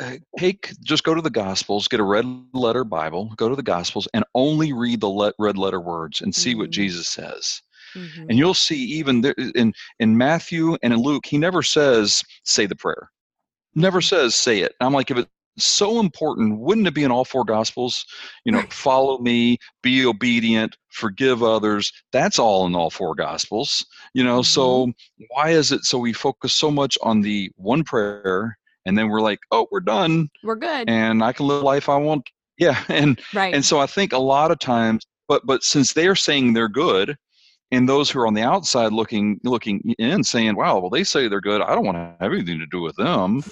uh, 0.00 0.16
take 0.38 0.72
just 0.82 1.04
go 1.04 1.14
to 1.14 1.22
the 1.22 1.30
Gospels, 1.30 1.88
get 1.88 2.00
a 2.00 2.04
red 2.04 2.24
letter 2.52 2.84
Bible, 2.84 3.32
go 3.36 3.48
to 3.48 3.56
the 3.56 3.62
Gospels, 3.62 4.06
and 4.14 4.24
only 4.34 4.72
read 4.72 5.00
the 5.00 5.08
let, 5.08 5.34
red 5.38 5.58
letter 5.58 5.80
words 5.80 6.20
and 6.20 6.34
see 6.34 6.52
mm-hmm. 6.52 6.60
what 6.60 6.70
Jesus 6.70 7.08
says. 7.08 7.62
Mm-hmm. 7.94 8.26
And 8.28 8.38
you'll 8.38 8.54
see 8.54 8.78
even 8.78 9.22
there, 9.22 9.34
in 9.54 9.72
in 9.98 10.16
Matthew 10.16 10.76
and 10.82 10.92
in 10.92 11.00
Luke, 11.00 11.26
he 11.26 11.38
never 11.38 11.62
says 11.62 12.22
say 12.44 12.66
the 12.66 12.76
prayer. 12.76 13.10
Never 13.74 14.00
mm-hmm. 14.00 14.16
says 14.16 14.34
say 14.34 14.60
it. 14.60 14.74
I'm 14.80 14.92
like 14.92 15.10
if 15.10 15.18
it 15.18 15.28
so 15.58 16.00
important. 16.00 16.58
Wouldn't 16.58 16.86
it 16.86 16.94
be 16.94 17.04
in 17.04 17.10
all 17.10 17.24
four 17.24 17.44
gospels? 17.44 18.04
You 18.44 18.52
know, 18.52 18.58
Right. 18.58 18.72
follow 18.86 19.18
me, 19.18 19.58
be 19.82 20.04
obedient, 20.06 20.76
forgive 20.90 21.42
others. 21.42 21.92
That's 22.12 22.38
all 22.38 22.66
in 22.66 22.74
all 22.74 22.90
four 22.90 23.14
gospels. 23.14 23.84
You 24.14 24.24
know, 24.24 24.42
so 24.42 24.86
mm-hmm. 24.86 25.24
why 25.28 25.50
is 25.50 25.72
it 25.72 25.84
so 25.84 25.98
we 25.98 26.12
focus 26.12 26.54
so 26.54 26.70
much 26.70 26.98
on 27.02 27.20
the 27.20 27.50
one 27.56 27.84
prayer 27.84 28.58
and 28.84 28.96
then 28.96 29.08
we're 29.08 29.20
like, 29.20 29.40
oh, 29.50 29.66
we're 29.70 29.80
done 29.80 30.28
We're 30.42 30.56
good. 30.56 30.88
and 30.88 31.22
I 31.22 31.32
can 31.32 31.46
live 31.46 31.62
life 31.62 31.88
I 31.88 31.96
want. 31.96 32.28
Yeah. 32.58 32.82
And 32.88 33.20
right. 33.34 33.52
and 33.52 33.62
so 33.62 33.80
I 33.80 33.86
think 33.86 34.14
a 34.14 34.18
lot 34.18 34.50
of 34.50 34.58
times, 34.58 35.04
but 35.28 35.44
but 35.44 35.62
since 35.62 35.92
they're 35.92 36.14
saying 36.16 36.54
they're 36.54 36.70
good, 36.70 37.14
and 37.72 37.88
those 37.88 38.10
who 38.10 38.20
are 38.20 38.26
on 38.26 38.34
the 38.34 38.42
outside 38.42 38.92
looking 38.92 39.40
looking 39.44 39.80
in 39.98 40.22
saying, 40.24 40.56
"Wow, 40.56 40.78
well 40.78 40.90
they 40.90 41.04
say 41.04 41.28
they're 41.28 41.40
good. 41.40 41.60
I 41.60 41.74
don't 41.74 41.84
want 41.84 41.96
to 41.96 42.16
have 42.20 42.32
anything 42.32 42.58
to 42.58 42.66
do 42.66 42.80
with 42.80 42.96
them." 42.96 43.42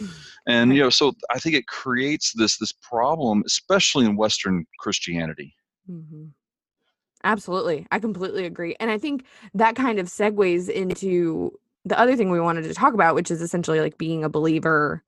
And 0.46 0.74
you 0.74 0.80
know, 0.82 0.90
so 0.90 1.12
I 1.30 1.38
think 1.38 1.54
it 1.54 1.66
creates 1.66 2.32
this 2.34 2.58
this 2.58 2.72
problem, 2.72 3.42
especially 3.46 4.04
in 4.06 4.16
Western 4.16 4.66
Christianity. 4.78 5.54
hmm 5.86 6.26
Absolutely. 7.24 7.86
I 7.90 8.00
completely 8.00 8.44
agree. 8.44 8.76
And 8.78 8.90
I 8.90 8.98
think 8.98 9.24
that 9.54 9.76
kind 9.76 9.98
of 9.98 10.08
segues 10.08 10.68
into 10.68 11.58
the 11.86 11.98
other 11.98 12.16
thing 12.16 12.30
we 12.30 12.38
wanted 12.38 12.62
to 12.64 12.74
talk 12.74 12.92
about, 12.92 13.14
which 13.14 13.30
is 13.30 13.40
essentially 13.40 13.80
like 13.80 13.96
being 13.96 14.24
a 14.24 14.28
believer 14.28 15.02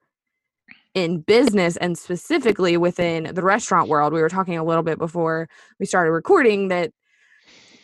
in 0.95 1.21
business 1.21 1.77
and 1.77 1.99
specifically 1.99 2.79
within 2.79 3.35
the 3.35 3.43
restaurant 3.43 3.89
world. 3.89 4.15
We 4.15 4.23
were 4.23 4.31
talking 4.31 4.57
a 4.57 4.65
little 4.65 4.83
bit 4.83 4.99
before 4.99 5.49
we 5.79 5.85
started 5.85 6.11
recording 6.13 6.69
that 6.69 6.93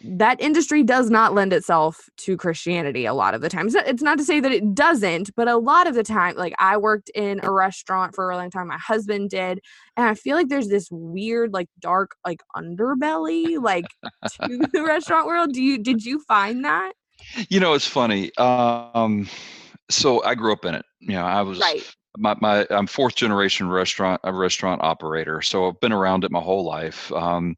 that 0.04 0.40
industry 0.40 0.82
does 0.82 1.10
not 1.10 1.34
lend 1.34 1.52
itself 1.52 2.08
to 2.18 2.36
Christianity 2.36 3.06
a 3.06 3.14
lot 3.14 3.34
of 3.34 3.40
the 3.40 3.48
times. 3.48 3.74
It's 3.74 4.02
not 4.02 4.18
to 4.18 4.24
say 4.24 4.40
that 4.40 4.52
it 4.52 4.74
doesn't, 4.74 5.34
but 5.36 5.48
a 5.48 5.56
lot 5.56 5.86
of 5.86 5.94
the 5.94 6.02
time, 6.02 6.36
like 6.36 6.54
I 6.58 6.76
worked 6.76 7.10
in 7.10 7.40
a 7.42 7.50
restaurant 7.50 8.14
for 8.14 8.30
a 8.30 8.36
long 8.36 8.50
time, 8.50 8.68
my 8.68 8.78
husband 8.78 9.30
did, 9.30 9.60
and 9.96 10.06
I 10.06 10.14
feel 10.14 10.36
like 10.36 10.48
there's 10.48 10.68
this 10.68 10.88
weird, 10.90 11.52
like 11.52 11.68
dark, 11.80 12.12
like 12.24 12.40
underbelly, 12.56 13.62
like 13.62 13.86
to 14.46 14.58
the 14.72 14.82
restaurant 14.82 15.26
world. 15.26 15.52
Do 15.52 15.62
you 15.62 15.78
did 15.78 16.04
you 16.04 16.20
find 16.20 16.64
that? 16.64 16.92
You 17.48 17.60
know, 17.60 17.74
it's 17.74 17.86
funny. 17.86 18.34
Um, 18.36 19.28
so 19.90 20.22
I 20.24 20.34
grew 20.34 20.52
up 20.52 20.64
in 20.64 20.74
it. 20.74 20.84
You 21.00 21.14
know, 21.14 21.24
I 21.24 21.42
was 21.42 21.58
Right. 21.60 21.82
my, 22.16 22.36
my 22.40 22.66
I'm 22.70 22.86
fourth 22.86 23.14
generation 23.14 23.68
restaurant 23.68 24.20
a 24.24 24.32
restaurant 24.32 24.82
operator, 24.82 25.42
so 25.42 25.68
I've 25.68 25.80
been 25.80 25.92
around 25.92 26.24
it 26.24 26.30
my 26.30 26.40
whole 26.40 26.64
life. 26.64 27.12
Um, 27.12 27.56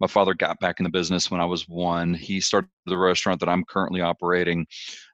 my 0.00 0.06
father 0.06 0.34
got 0.34 0.58
back 0.60 0.80
in 0.80 0.84
the 0.84 0.90
business 0.90 1.30
when 1.30 1.40
I 1.40 1.44
was 1.44 1.68
one. 1.68 2.14
He 2.14 2.40
started 2.40 2.70
the 2.86 2.96
restaurant 2.96 3.38
that 3.40 3.48
I'm 3.48 3.64
currently 3.64 4.00
operating 4.00 4.66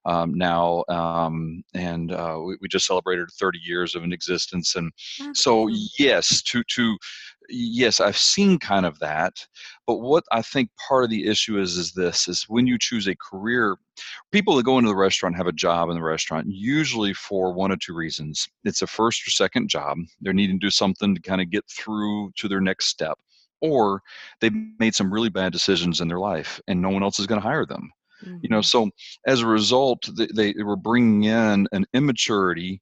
um, 0.05 0.35
now, 0.35 0.85
um, 0.89 1.65
and 1.75 2.13
uh, 2.13 2.39
we, 2.45 2.57
we 2.61 2.69
just 2.69 2.87
celebrated 2.87 3.29
30 3.39 3.59
years 3.59 3.95
of 3.95 4.05
an 4.05 4.13
existence. 4.13 4.77
And 4.77 4.93
so, 5.35 5.69
yes, 5.99 6.43
to 6.43 6.63
to 6.63 6.97
yes, 7.49 8.01
I've 8.01 8.17
seen 8.17 8.59
kind 8.59 8.87
of 8.87 8.99
that. 9.01 9.35
But 9.87 9.97
what 9.97 10.25
I 10.31 10.43
think 10.43 10.71
part 10.89 11.05
of 11.05 11.11
the 11.11 11.27
issue 11.27 11.59
is 11.59 11.77
is 11.77 11.93
this: 11.93 12.29
is 12.29 12.45
when 12.49 12.67
you 12.67 12.79
choose 12.79 13.09
a 13.09 13.17
career 13.17 13.77
people 14.31 14.57
that 14.57 14.65
go 14.65 14.79
into 14.79 14.91
the 14.91 14.97
restaurant 14.97 15.37
have 15.37 15.47
a 15.47 15.53
job 15.53 15.89
in 15.89 15.97
the 15.97 16.03
restaurant 16.03 16.47
usually 16.49 17.15
for 17.15 17.53
one 17.53 17.73
or 17.73 17.77
two 17.77 17.95
reasons 17.95 18.47
it's 18.65 18.83
a 18.83 18.87
first 18.87 19.27
or 19.27 19.31
second 19.31 19.69
job 19.69 19.97
they're 20.21 20.35
needing 20.35 20.61
to 20.61 20.67
do 20.67 20.71
something 20.71 21.15
to 21.15 21.21
kind 21.23 21.41
of 21.41 21.51
get 21.51 21.65
through 21.71 22.31
to 22.37 22.47
their 22.49 22.61
next 22.61 22.87
step 22.87 23.19
or 23.61 24.03
they've 24.41 24.55
made 24.79 24.95
some 24.95 25.13
really 25.13 25.29
bad 25.31 25.53
decisions 25.53 26.01
in 26.01 26.09
their 26.09 26.19
life 26.19 26.61
and 26.69 26.81
no 26.81 26.89
one 26.91 27.03
else 27.03 27.19
is 27.19 27.27
going 27.27 27.41
to 27.41 27.47
hire 27.47 27.67
them 27.67 27.91
you 28.41 28.49
know 28.49 28.61
Mhm. 28.61 28.65
so 28.65 28.91
as 29.27 29.41
a 29.43 29.47
result 29.47 30.09
they, 30.17 30.27
they 30.35 30.55
were 30.63 30.77
bringing 30.77 31.25
in 31.25 31.67
an 31.73 31.85
immaturity 31.93 32.81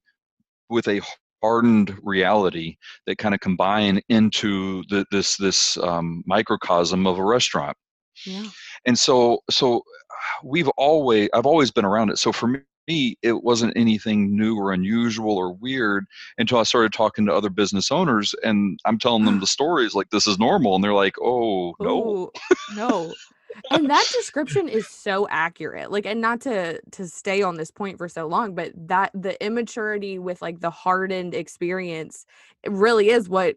with 0.69 0.87
a 0.87 1.01
hardened 1.43 1.97
reality 2.01 2.77
that 3.05 3.17
kind 3.17 3.35
of 3.35 3.41
combine 3.41 4.01
into 4.09 4.83
the, 4.89 5.05
this 5.11 5.35
this 5.37 5.77
um, 5.77 6.23
microcosm 6.25 7.05
of 7.05 7.17
a 7.19 7.23
restaurant 7.23 7.75
yeah. 8.25 8.45
and 8.85 8.97
so 8.97 9.39
so 9.49 9.83
we've 10.43 10.69
always 10.77 11.29
i've 11.33 11.45
always 11.45 11.71
been 11.71 11.85
around 11.85 12.09
it 12.09 12.17
so 12.17 12.31
for 12.31 12.47
me 12.47 12.59
it 12.87 13.43
wasn't 13.43 13.75
anything 13.75 14.35
new 14.35 14.55
or 14.57 14.71
unusual 14.71 15.37
or 15.37 15.53
weird 15.53 16.05
until 16.37 16.59
i 16.59 16.63
started 16.63 16.93
talking 16.93 17.25
to 17.25 17.33
other 17.33 17.49
business 17.49 17.91
owners 17.91 18.35
and 18.43 18.79
i'm 18.85 18.99
telling 18.99 19.25
them 19.25 19.39
the 19.39 19.47
stories 19.47 19.95
like 19.95 20.09
this 20.09 20.27
is 20.27 20.39
normal 20.39 20.75
and 20.75 20.83
they're 20.83 20.93
like 20.93 21.15
oh 21.21 21.73
no 21.79 21.99
Ooh, 21.99 22.31
no. 22.75 23.13
And 23.71 23.89
that 23.89 24.05
description 24.13 24.67
is 24.67 24.87
so 24.87 25.27
accurate. 25.29 25.91
Like 25.91 26.05
and 26.05 26.21
not 26.21 26.41
to 26.41 26.79
to 26.91 27.07
stay 27.07 27.41
on 27.41 27.55
this 27.55 27.71
point 27.71 27.97
for 27.97 28.07
so 28.07 28.27
long, 28.27 28.53
but 28.53 28.71
that 28.75 29.11
the 29.13 29.43
immaturity 29.43 30.19
with 30.19 30.41
like 30.41 30.59
the 30.59 30.69
hardened 30.69 31.33
experience 31.33 32.25
really 32.67 33.09
is 33.09 33.29
what 33.29 33.55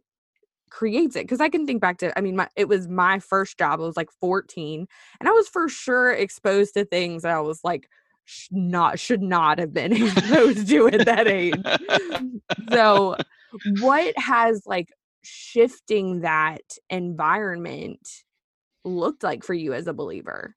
creates 0.71 1.17
it 1.17 1.25
because 1.25 1.41
I 1.41 1.49
can 1.49 1.67
think 1.67 1.81
back 1.81 1.99
to 1.99 2.17
I 2.17 2.21
mean 2.21 2.37
my 2.37 2.49
it 2.55 2.69
was 2.69 2.89
my 2.89 3.19
first 3.19 3.59
job. 3.59 3.81
I 3.81 3.85
was 3.85 3.97
like 3.97 4.11
14 4.21 4.87
and 5.21 5.29
I 5.29 5.33
was 5.33 5.49
for 5.49 5.69
sure 5.69 6.13
exposed 6.13 6.75
to 6.75 6.85
things 6.85 7.23
that 7.23 7.35
I 7.35 7.41
was 7.41 7.61
like 7.65 7.89
not 8.51 8.99
should 8.99 9.23
not 9.23 9.59
have 9.59 9.73
been 9.73 9.93
exposed 10.07 10.69
to 10.69 10.89
at 10.89 11.07
that 11.07 11.29
age. 11.29 11.55
So 12.71 13.17
what 13.81 14.17
has 14.19 14.63
like 14.67 14.89
shifting 15.23 16.21
that 16.21 16.63
environment 16.91 18.07
looked 18.85 19.23
like 19.23 19.45
for 19.45 19.55
you 19.55 19.75
as 19.75 19.87
a 19.87 19.93
believer? 19.95 20.55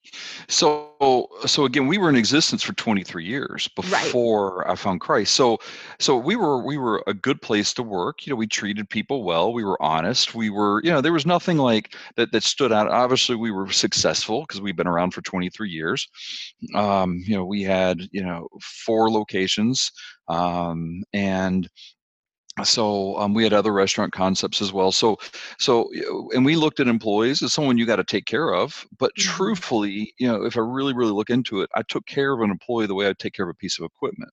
so 0.48 1.28
so 1.46 1.66
again 1.66 1.88
we 1.88 1.98
were 1.98 2.10
in 2.10 2.16
existence 2.16 2.64
for 2.64 2.74
23 2.74 3.26
years 3.26 3.68
Right. 3.84 4.16
before 4.16 4.70
i 4.70 4.76
found 4.76 5.02
christ. 5.02 5.34
So 5.34 5.60
so 6.00 6.18
we 6.18 6.36
were 6.36 6.64
we 6.64 6.78
were 6.78 7.04
a 7.08 7.14
good 7.14 7.42
place 7.42 7.74
to 7.76 7.84
work. 7.84 8.26
You 8.26 8.32
know 8.32 8.38
we 8.38 8.48
treated 8.48 8.90
people 8.90 9.24
well. 9.24 9.54
We 9.54 9.64
were 9.64 9.82
honest. 9.82 10.36
We 10.36 10.50
were 10.50 10.82
you 10.84 10.92
know 10.92 11.02
there 11.02 11.14
was 11.14 11.26
nothing 11.26 11.58
like 11.58 11.96
that 12.16 12.32
that 12.32 12.44
stood 12.44 12.72
out. 12.72 12.88
Obviously 12.90 13.36
we 13.36 13.52
were 13.52 13.72
successful 13.72 14.42
because 14.42 14.62
we've 14.62 14.76
been 14.76 14.88
around 14.88 15.12
for 15.12 15.22
23 15.22 15.70
years. 15.70 16.08
Um 16.76 17.22
you 17.26 17.36
know 17.36 17.46
we 17.46 17.64
had 17.64 18.00
you 18.12 18.24
know 18.24 18.48
four 18.62 19.10
locations 19.12 19.92
um 20.28 21.04
and 21.14 21.68
so 22.64 23.18
um, 23.18 23.34
we 23.34 23.44
had 23.44 23.54
other 23.54 23.72
restaurant 23.72 24.12
concepts 24.12 24.62
as 24.62 24.74
well 24.74 24.92
so 24.92 25.18
so 25.58 25.90
and 26.34 26.46
we 26.46 26.56
looked 26.56 26.80
at 26.80 26.88
employees 26.88 27.42
as 27.42 27.54
someone 27.54 27.78
you 27.78 27.86
got 27.86 27.96
to 27.96 28.04
take 28.04 28.26
care 28.26 28.54
of 28.54 28.86
but 29.00 29.12
Mhm. 29.18 29.22
truthfully 29.22 30.14
you 30.18 30.28
know 30.28 30.44
if 30.44 30.58
i 30.58 30.60
really 30.60 30.94
really 30.94 31.12
look 31.14 31.30
into 31.30 31.62
it 31.62 31.70
i 31.76 31.82
took 31.84 32.06
care 32.06 32.34
of 32.34 32.42
an 32.42 32.52
employee 32.52 32.88
the 32.88 32.96
way 32.96 33.08
i 33.08 33.14
take 33.14 33.34
care 33.34 33.46
of 33.46 33.50
a 33.52 33.58
piece 33.58 33.80
of 33.80 33.86
equipment 33.86 34.32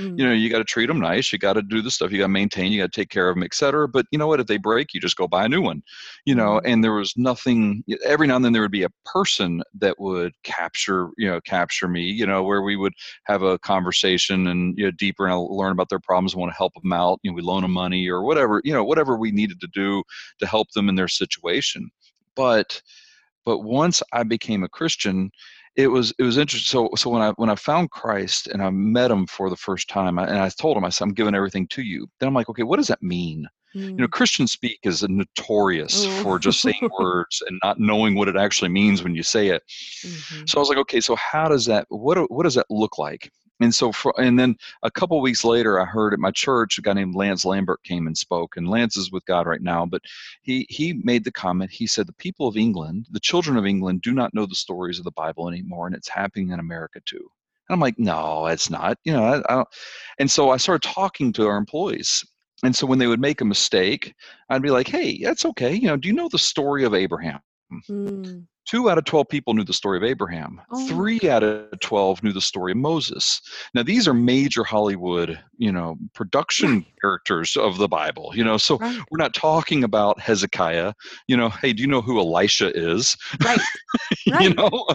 Mm, 0.00 0.16
you 0.16 0.24
know 0.24 0.32
you 0.32 0.50
got 0.50 0.58
to 0.58 0.64
treat 0.64 0.86
them 0.86 1.00
nice 1.00 1.32
you 1.32 1.38
got 1.38 1.54
to 1.54 1.62
do 1.62 1.82
the 1.82 1.90
stuff 1.90 2.10
you 2.10 2.18
got 2.18 2.24
to 2.24 2.28
maintain 2.28 2.72
you 2.72 2.80
got 2.80 2.92
to 2.92 3.00
take 3.00 3.08
care 3.10 3.28
of 3.28 3.36
them 3.36 3.42
etc 3.42 3.88
but 3.88 4.06
you 4.10 4.18
know 4.18 4.26
what 4.26 4.40
if 4.40 4.46
they 4.46 4.56
break 4.56 4.94
you 4.94 5.00
just 5.00 5.16
go 5.16 5.26
buy 5.28 5.44
a 5.44 5.48
new 5.48 5.60
one 5.60 5.82
you 6.24 6.34
know 6.34 6.60
Mhm. 6.60 6.64
and 6.64 6.84
there 6.84 6.92
was 6.92 7.14
nothing 7.16 7.82
every 8.04 8.26
now 8.26 8.36
and 8.36 8.44
then 8.44 8.52
there 8.52 8.62
would 8.62 8.70
be 8.70 8.82
a 8.82 8.90
person 9.04 9.62
that 9.74 9.98
would 9.98 10.32
capture 10.42 11.08
you 11.16 11.28
know 11.28 11.40
capture 11.42 11.88
me 11.88 12.02
you 12.02 12.26
know 12.26 12.42
where 12.42 12.62
we 12.62 12.76
would 12.76 12.92
have 13.24 13.42
a 13.42 13.58
conversation 13.58 14.46
and 14.48 14.76
you 14.78 14.84
know 14.84 14.90
deeper 14.92 15.24
and 15.24 15.32
I'll 15.32 15.56
learn 15.56 15.72
about 15.72 15.88
their 15.88 16.00
problems 16.00 16.32
and 16.34 16.40
want 16.40 16.52
to 16.52 16.56
help 16.56 16.72
them 16.74 16.92
out 16.92 17.18
you 17.22 17.30
know 17.30 17.34
we 17.34 17.42
loan 17.42 17.62
them 17.62 17.72
money 17.72 18.08
or 18.08 18.22
whatever 18.22 18.60
you 18.64 18.72
know 18.72 18.84
whatever 18.84 19.16
we 19.16 19.30
needed 19.30 19.60
to 19.60 19.68
do 19.74 20.02
to 20.38 20.46
help 20.46 20.70
them 20.72 20.88
in 20.88 20.94
their 20.94 21.08
situation 21.08 21.90
but 22.34 22.82
but 23.44 23.60
once 23.60 24.02
I 24.12 24.22
became 24.22 24.62
a 24.62 24.68
Christian, 24.68 25.30
it 25.76 25.88
was 25.88 26.12
it 26.18 26.22
was 26.24 26.36
interesting. 26.38 26.68
So 26.68 26.90
so 26.96 27.10
when 27.10 27.22
I 27.22 27.30
when 27.32 27.50
I 27.50 27.54
found 27.54 27.90
Christ 27.90 28.48
and 28.48 28.62
I 28.62 28.70
met 28.70 29.10
him 29.10 29.26
for 29.26 29.50
the 29.50 29.56
first 29.56 29.88
time, 29.88 30.18
I, 30.18 30.26
and 30.26 30.38
I 30.38 30.48
told 30.48 30.76
him 30.76 30.84
I 30.84 30.88
said 30.90 31.04
I'm 31.04 31.14
giving 31.14 31.34
everything 31.34 31.66
to 31.68 31.82
you. 31.82 32.06
Then 32.18 32.28
I'm 32.28 32.34
like, 32.34 32.48
okay, 32.48 32.62
what 32.64 32.76
does 32.76 32.88
that 32.88 33.02
mean? 33.02 33.46
You 33.72 33.92
know, 33.92 34.08
mm. 34.08 34.10
Christian 34.10 34.48
speak 34.48 34.80
is 34.82 35.04
notorious 35.08 36.04
Oh. 36.04 36.22
for 36.24 36.38
just 36.40 36.60
saying 36.60 36.88
words 36.98 37.40
and 37.46 37.56
not 37.62 37.78
knowing 37.78 38.16
what 38.16 38.26
it 38.26 38.36
actually 38.36 38.68
means 38.68 39.04
when 39.04 39.14
you 39.14 39.22
say 39.22 39.48
it. 39.48 39.62
Mhm. 40.04 40.48
So 40.48 40.58
I 40.58 40.60
was 40.60 40.68
like, 40.68 40.78
okay, 40.78 41.00
so 41.00 41.14
how 41.14 41.48
does 41.48 41.66
that 41.66 41.86
what 41.88 42.18
what 42.32 42.42
does 42.42 42.54
that 42.54 42.66
look 42.68 42.98
like? 42.98 43.30
And 43.60 43.74
so 43.74 43.92
for 43.92 44.14
and 44.18 44.38
then 44.38 44.56
a 44.82 44.90
couple 44.90 45.20
weeks 45.20 45.44
later, 45.44 45.80
I 45.80 45.84
heard 45.84 46.12
at 46.12 46.18
my 46.18 46.30
church 46.30 46.78
a 46.78 46.82
guy 46.82 46.94
named 46.94 47.14
Lance 47.14 47.44
Lambert 47.44 47.82
came 47.82 48.06
and 48.06 48.16
spoke, 48.16 48.56
and 48.56 48.68
Lance 48.68 48.96
is 48.96 49.12
with 49.12 49.24
God 49.26 49.46
right 49.46 49.62
now. 49.62 49.84
But 49.86 50.02
he 50.42 50.66
he 50.70 50.94
made 51.04 51.24
the 51.24 51.32
comment. 51.32 51.70
He 51.70 51.86
said 51.86 52.06
the 52.06 52.12
people 52.14 52.48
of 52.48 52.56
England, 52.56 53.06
the 53.10 53.20
children 53.20 53.56
of 53.56 53.66
England, 53.66 54.02
do 54.02 54.12
not 54.12 54.34
know 54.34 54.46
the 54.46 54.54
stories 54.54 54.98
of 54.98 55.04
the 55.04 55.12
Bible 55.12 55.48
anymore, 55.48 55.86
and 55.86 55.94
it's 55.94 56.08
happening 56.08 56.50
in 56.50 56.60
America 56.60 57.00
too. 57.04 57.30
And 57.68 57.74
I'm 57.74 57.80
like, 57.80 57.98
no, 57.98 58.46
it's 58.46 58.70
not. 58.70 58.98
You 59.04 59.12
know, 59.12 59.22
I, 59.24 59.52
I 59.52 59.56
don't. 59.56 59.68
And 60.18 60.30
so 60.30 60.50
I 60.50 60.56
started 60.56 60.88
talking 60.88 61.32
to 61.34 61.46
our 61.46 61.56
employees. 61.56 62.24
And 62.62 62.74
so 62.74 62.86
when 62.86 62.98
they 62.98 63.06
would 63.06 63.20
make 63.20 63.40
a 63.40 63.44
mistake, 63.44 64.14
I'd 64.48 64.62
be 64.62 64.70
like, 64.70 64.88
hey, 64.88 65.22
that's 65.22 65.44
okay. 65.46 65.74
You 65.74 65.88
know, 65.88 65.96
do 65.96 66.08
you 66.08 66.14
know 66.14 66.28
the 66.28 66.38
story 66.38 66.84
of 66.84 66.94
Abraham? 66.94 67.40
Mm, 67.88 68.46
Two 68.70 68.88
out 68.88 68.98
of 68.98 69.04
12 69.04 69.28
people 69.28 69.52
knew 69.54 69.64
the 69.64 69.72
story 69.72 69.96
of 69.98 70.04
Abraham. 70.04 70.60
Oh. 70.70 70.86
Three 70.86 71.18
out 71.28 71.42
of 71.42 71.80
12 71.80 72.22
knew 72.22 72.32
the 72.32 72.40
story 72.40 72.70
of 72.70 72.78
Moses. 72.78 73.40
Now, 73.74 73.82
these 73.82 74.06
are 74.06 74.14
major 74.14 74.62
Hollywood, 74.62 75.40
you 75.58 75.72
know, 75.72 75.96
production 76.14 76.86
characters 77.02 77.56
of 77.56 77.78
the 77.78 77.88
Bible, 77.88 78.30
you 78.34 78.44
know, 78.44 78.56
so 78.58 78.78
Right. 78.78 78.96
we're 79.10 79.18
not 79.18 79.34
talking 79.34 79.82
about 79.82 80.20
Hezekiah, 80.20 80.92
you 81.26 81.36
know, 81.36 81.48
hey, 81.48 81.72
do 81.72 81.82
you 81.82 81.88
know 81.88 82.00
who 82.00 82.20
Elisha 82.20 82.70
is? 82.76 83.16
Right. 83.44 83.58
right. 84.30 84.42
you 84.42 84.54
know, 84.54 84.86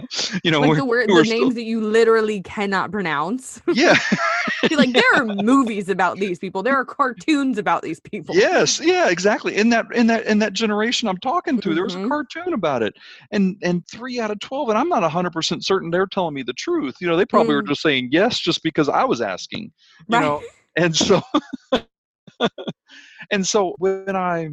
you 0.42 0.50
know, 0.50 0.60
like 0.60 0.78
the 0.78 0.84
word, 0.86 1.10
the 1.10 1.24
still- 1.26 1.40
names 1.40 1.54
that 1.56 1.64
you 1.64 1.82
literally 1.82 2.40
cannot 2.42 2.90
pronounce. 2.90 3.60
yeah, 3.74 3.98
You're 4.70 4.78
like, 4.80 4.94
there 4.94 5.14
are 5.16 5.24
movies 5.26 5.88
about 5.90 6.16
these 6.16 6.38
people. 6.38 6.62
There 6.62 6.74
are 6.74 6.84
cartoons 6.84 7.58
about 7.58 7.82
these 7.82 8.00
people. 8.00 8.34
yes, 8.34 8.80
yeah, 8.82 9.10
exactly. 9.10 9.54
In 9.54 9.68
that, 9.68 9.86
in 9.94 10.06
that, 10.06 10.24
in 10.26 10.38
that 10.38 10.54
generation 10.54 11.08
I'm 11.08 11.18
talking 11.18 11.60
to, 11.60 11.74
there 11.74 11.84
was 11.84 11.94
a 11.94 11.98
Mhm. 11.98 12.08
cartoon 12.08 12.52
about 12.54 12.82
it, 12.82 12.96
and 13.30 13.56
and 13.66 13.86
three 13.88 14.20
out 14.20 14.30
of 14.30 14.40
12, 14.40 14.70
and 14.70 14.78
I'm 14.78 14.88
not 14.88 15.02
100 15.02 15.32
percent 15.32 15.64
certain 15.64 15.90
they're 15.90 16.06
telling 16.06 16.34
me 16.34 16.42
the 16.42 16.54
truth. 16.54 16.96
You 17.00 17.08
know, 17.08 17.16
they 17.16 17.26
probably 17.26 17.56
were 17.56 17.62
Mm. 17.62 17.68
just 17.68 17.82
saying 17.82 18.10
yes 18.12 18.38
just 18.40 18.62
because 18.62 18.88
I 18.88 19.04
was 19.04 19.20
asking. 19.20 19.72
You 20.08 20.18
Right. 20.18 20.20
know, 20.20 20.42
and 20.76 20.94
so 20.96 21.20
and 23.32 23.46
so 23.46 23.74
when 23.78 24.16
i 24.16 24.48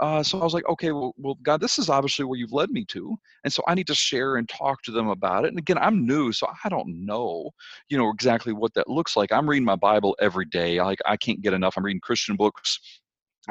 uh, 0.00 0.22
so 0.22 0.40
i 0.40 0.44
was 0.44 0.54
like 0.54 0.68
okay 0.68 0.92
well, 0.92 1.14
well 1.18 1.36
god 1.42 1.60
this 1.60 1.78
is 1.78 1.88
obviously 1.88 2.24
where 2.24 2.38
you've 2.38 2.52
led 2.52 2.70
me 2.70 2.84
to 2.86 3.16
and 3.44 3.52
so 3.52 3.62
i 3.68 3.74
need 3.74 3.86
to 3.86 3.94
share 3.94 4.36
and 4.36 4.48
talk 4.48 4.82
to 4.82 4.90
them 4.90 5.08
about 5.08 5.44
it 5.44 5.48
and 5.48 5.58
again 5.58 5.78
i'm 5.78 6.06
new 6.06 6.32
so 6.32 6.46
i 6.64 6.68
don't 6.68 6.88
know 6.88 7.50
you 7.88 7.96
know 7.96 8.10
exactly 8.10 8.52
what 8.52 8.74
that 8.74 8.88
looks 8.88 9.16
like 9.16 9.32
i'm 9.32 9.48
reading 9.48 9.64
my 9.64 9.76
bible 9.76 10.16
every 10.20 10.46
day 10.46 10.80
like 10.82 10.98
i 11.06 11.16
can't 11.16 11.42
get 11.42 11.52
enough 11.54 11.76
i'm 11.76 11.84
reading 11.84 12.00
christian 12.00 12.36
books 12.36 12.80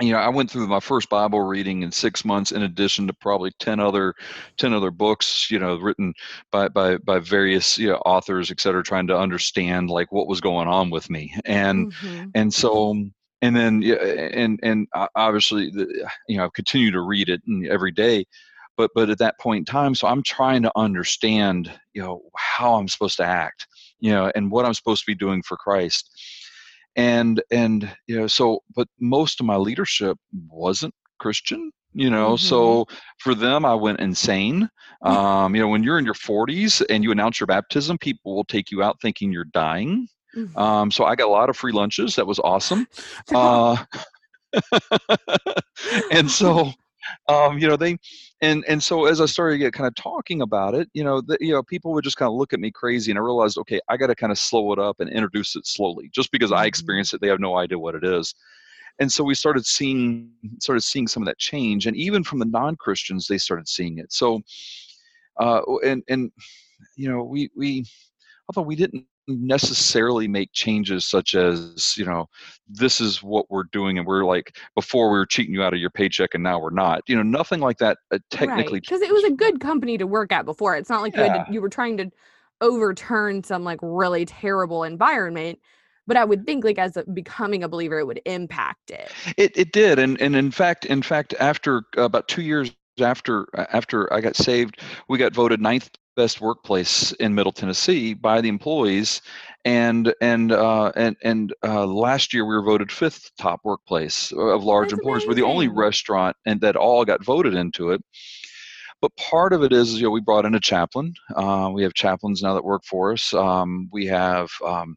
you 0.01 0.11
know 0.11 0.17
i 0.17 0.29
went 0.29 0.49
through 0.49 0.67
my 0.67 0.79
first 0.79 1.09
bible 1.09 1.41
reading 1.41 1.83
in 1.83 1.91
six 1.91 2.25
months 2.25 2.51
in 2.51 2.63
addition 2.63 3.05
to 3.05 3.13
probably 3.13 3.51
10 3.59 3.79
other 3.79 4.13
10 4.57 4.73
other 4.73 4.91
books 4.91 5.49
you 5.51 5.59
know 5.59 5.75
written 5.77 6.13
by 6.51 6.67
by 6.67 6.97
by 6.97 7.19
various 7.19 7.77
you 7.77 7.89
know, 7.89 7.97
authors 7.97 8.49
et 8.49 8.59
cetera 8.59 8.83
trying 8.83 9.07
to 9.07 9.17
understand 9.17 9.89
like 9.89 10.11
what 10.11 10.27
was 10.27 10.41
going 10.41 10.67
on 10.67 10.89
with 10.89 11.09
me 11.09 11.35
and 11.45 11.91
Mhm. 11.93 12.31
and 12.33 12.53
so 12.53 12.91
um, 12.91 13.13
and 13.41 13.55
then 13.55 13.81
yeah, 13.81 13.95
and 13.95 14.59
and 14.63 14.87
obviously 15.15 15.69
the, 15.69 16.09
you 16.27 16.37
know 16.37 16.45
i 16.45 16.49
continue 16.55 16.91
to 16.91 17.01
read 17.01 17.29
it 17.29 17.41
every 17.69 17.91
day 17.91 18.25
but 18.77 18.89
but 18.95 19.09
at 19.09 19.19
that 19.19 19.37
point 19.39 19.59
in 19.59 19.65
time 19.65 19.93
so 19.93 20.07
i'm 20.07 20.23
trying 20.23 20.63
to 20.63 20.71
understand 20.75 21.71
you 21.93 22.01
know 22.01 22.21
how 22.35 22.75
i'm 22.75 22.87
supposed 22.87 23.17
to 23.17 23.25
act 23.25 23.67
you 23.99 24.11
know 24.11 24.31
and 24.35 24.49
what 24.49 24.65
i'm 24.65 24.73
supposed 24.73 25.01
to 25.03 25.11
be 25.11 25.15
doing 25.15 25.43
for 25.43 25.57
christ 25.57 26.09
and 26.95 27.41
and 27.51 27.89
you 28.07 28.15
know 28.17 28.27
so 28.27 28.59
but 28.75 28.87
most 28.99 29.39
of 29.39 29.45
my 29.45 29.55
leadership 29.55 30.17
wasn't 30.49 30.93
christian 31.19 31.71
you 31.93 32.09
know 32.09 32.33
Mhm. 32.33 32.39
so 32.39 32.85
for 33.19 33.33
them 33.35 33.65
i 33.65 33.73
went 33.73 33.99
insane 33.99 34.69
um 35.03 35.55
you 35.55 35.61
know 35.61 35.67
when 35.67 35.83
you're 35.83 35.99
in 35.99 36.05
your 36.05 36.13
40s 36.13 36.81
and 36.89 37.03
you 37.03 37.11
announce 37.11 37.39
your 37.39 37.47
baptism 37.47 37.97
people 37.97 38.35
will 38.35 38.45
take 38.45 38.71
you 38.71 38.83
out 38.83 38.99
thinking 39.01 39.31
you're 39.31 39.45
dying 39.45 40.07
Mhm. 40.35 40.57
um, 40.59 40.91
so 40.91 41.05
I 41.05 41.15
got 41.15 41.27
a 41.27 41.31
lot 41.31 41.49
of 41.49 41.55
free 41.55 41.71
lunches. 41.71 42.15
That 42.15 42.25
was 42.27 42.39
awesome. 42.39 42.87
Uh, 43.35 43.77
and 46.11 46.29
so, 46.31 46.71
um, 47.29 47.57
you 47.59 47.67
know, 47.67 47.75
they, 47.77 47.97
and 48.41 48.63
and 48.67 48.81
so 48.83 49.05
as 49.05 49.21
I 49.21 49.25
started 49.25 49.53
to 49.55 49.59
get 49.59 49.73
kind 49.73 49.87
of 49.87 49.95
talking 49.95 50.41
about 50.41 50.75
it, 50.75 50.89
you 50.93 51.03
know, 51.03 51.21
the, 51.21 51.37
you 51.41 51.53
know, 51.53 51.63
people 51.63 51.93
would 51.93 52.03
just 52.03 52.17
kind 52.17 52.29
of 52.29 52.35
look 52.35 52.53
at 52.53 52.59
me 52.59 52.71
crazy, 52.71 53.11
and 53.11 53.17
I 53.19 53.21
realized, 53.21 53.57
okay, 53.59 53.79
I 53.89 53.97
got 53.97 54.07
to 54.07 54.15
kind 54.15 54.31
of 54.31 54.39
slow 54.39 54.71
it 54.73 54.79
up 54.79 54.99
and 54.99 55.09
introduce 55.09 55.55
it 55.55 55.65
slowly. 55.67 56.09
Just 56.13 56.31
because 56.31 56.51
I 56.51 56.65
Mhm. 56.65 56.67
experienced 56.67 57.13
it, 57.13 57.21
they 57.21 57.27
have 57.29 57.39
no 57.39 57.57
idea 57.57 57.79
what 57.79 57.95
it 57.95 58.03
is. 58.03 58.33
And 58.99 59.11
so 59.11 59.23
we 59.23 59.35
started 59.35 59.65
seeing, 59.65 60.31
started 60.59 60.81
seeing 60.81 61.07
some 61.07 61.23
of 61.23 61.27
that 61.27 61.39
change, 61.39 61.87
and 61.87 61.97
even 61.97 62.23
from 62.23 62.39
the 62.39 62.45
non-Christians, 62.45 63.27
they 63.27 63.37
started 63.39 63.67
seeing 63.67 63.97
it. 63.99 64.11
So, 64.13 64.41
uh, 65.39 65.61
and 65.85 66.03
and 66.09 66.31
you 66.95 67.09
know, 67.09 67.23
we 67.23 67.49
we 67.55 67.85
although 68.49 68.67
we 68.67 68.75
didn't 68.75 69.05
necessarily 69.27 70.27
make 70.27 70.51
changes 70.53 71.05
such 71.05 71.33
as 71.33 71.95
you 71.97 72.03
know 72.03 72.27
this 72.67 72.99
is 72.99 73.23
what 73.23 73.49
we're 73.49 73.63
doing 73.71 73.97
and 73.97 74.05
we're 74.05 74.25
like 74.25 74.57
before 74.75 75.09
we 75.09 75.17
were 75.17 75.25
cheating 75.25 75.53
you 75.53 75.63
out 75.63 75.73
of 75.73 75.79
your 75.79 75.89
paycheck 75.89 76.33
and 76.33 76.43
now 76.43 76.59
we're 76.59 76.69
not 76.69 77.01
you 77.07 77.15
know 77.15 77.23
nothing 77.23 77.61
like 77.61 77.77
that 77.77 77.97
uh, 78.11 78.19
technically 78.29 78.81
because 78.81 79.01
it 79.01 79.13
was 79.13 79.23
a 79.23 79.31
good 79.31 79.59
company 79.59 79.97
to 79.97 80.05
work 80.05 80.31
at 80.31 80.45
before. 80.45 80.75
It's 80.75 80.89
not 80.89 81.01
like 81.01 81.15
you 81.15 81.23
had 81.23 81.45
to, 81.45 81.53
you 81.53 81.61
were 81.61 81.69
trying 81.69 81.97
to 81.97 82.11
overturn 82.61 83.43
some 83.43 83.63
like 83.63 83.79
really 83.81 84.25
terrible 84.25 84.83
environment. 84.83 85.59
But 86.05 86.17
I 86.17 86.25
would 86.25 86.45
think 86.45 86.65
like 86.65 86.77
as 86.77 86.97
a, 86.97 87.05
becoming 87.05 87.63
a 87.63 87.69
believer, 87.69 87.99
it 87.99 88.05
would 88.05 88.21
impact 88.25 88.91
it. 88.91 89.09
It 89.37 89.57
it 89.57 89.71
did, 89.71 89.99
and 89.99 90.19
and 90.21 90.35
in 90.35 90.51
fact, 90.51 90.85
in 90.85 91.01
fact, 91.01 91.33
after 91.39 91.83
uh, 91.97 92.01
about 92.03 92.27
two 92.27 92.41
years 92.41 92.71
after 92.99 93.47
uh, 93.57 93.65
after 93.71 94.11
I 94.13 94.19
got 94.19 94.35
saved, 94.35 94.81
we 95.07 95.17
got 95.17 95.33
voted 95.33 95.61
ninth 95.61 95.89
best 96.15 96.41
workplace 96.41 97.11
in 97.13 97.35
Middle 97.35 97.51
Tennessee 97.51 98.13
by 98.13 98.41
the 98.41 98.49
employees, 98.49 99.21
and 99.65 100.13
and 100.21 100.51
uh, 100.51 100.91
and 100.95 101.15
and 101.23 101.53
uh, 101.63 101.85
last 101.85 102.33
year 102.33 102.45
we 102.45 102.55
were 102.55 102.63
voted 102.63 102.91
fifth 102.91 103.31
top 103.37 103.61
workplace 103.63 104.31
of 104.31 104.63
large 104.63 104.89
That's 104.89 104.99
employers. 104.99 105.25
We're 105.27 105.33
the 105.33 105.43
only 105.43 105.67
restaurant 105.67 106.35
and 106.45 106.61
that 106.61 106.75
all 106.75 107.05
got 107.05 107.23
voted 107.23 107.53
into 107.55 107.91
it. 107.91 108.01
But 109.03 109.17
part 109.17 109.51
of 109.51 109.63
it 109.63 109.73
is, 109.73 109.95
you 109.95 110.03
know, 110.03 110.11
we 110.11 110.21
brought 110.21 110.45
in 110.45 110.55
a 110.55 110.61
chaplain. 110.61 111.13
Uh, 111.35 111.69
we 111.73 111.83
have 111.83 111.93
chaplains 111.93 112.41
now 112.41 112.53
that 112.53 112.63
work 112.63 112.83
for 112.85 113.11
us. 113.11 113.33
Um, 113.33 113.89
we 113.91 114.05
have, 114.05 114.49
um, 114.65 114.95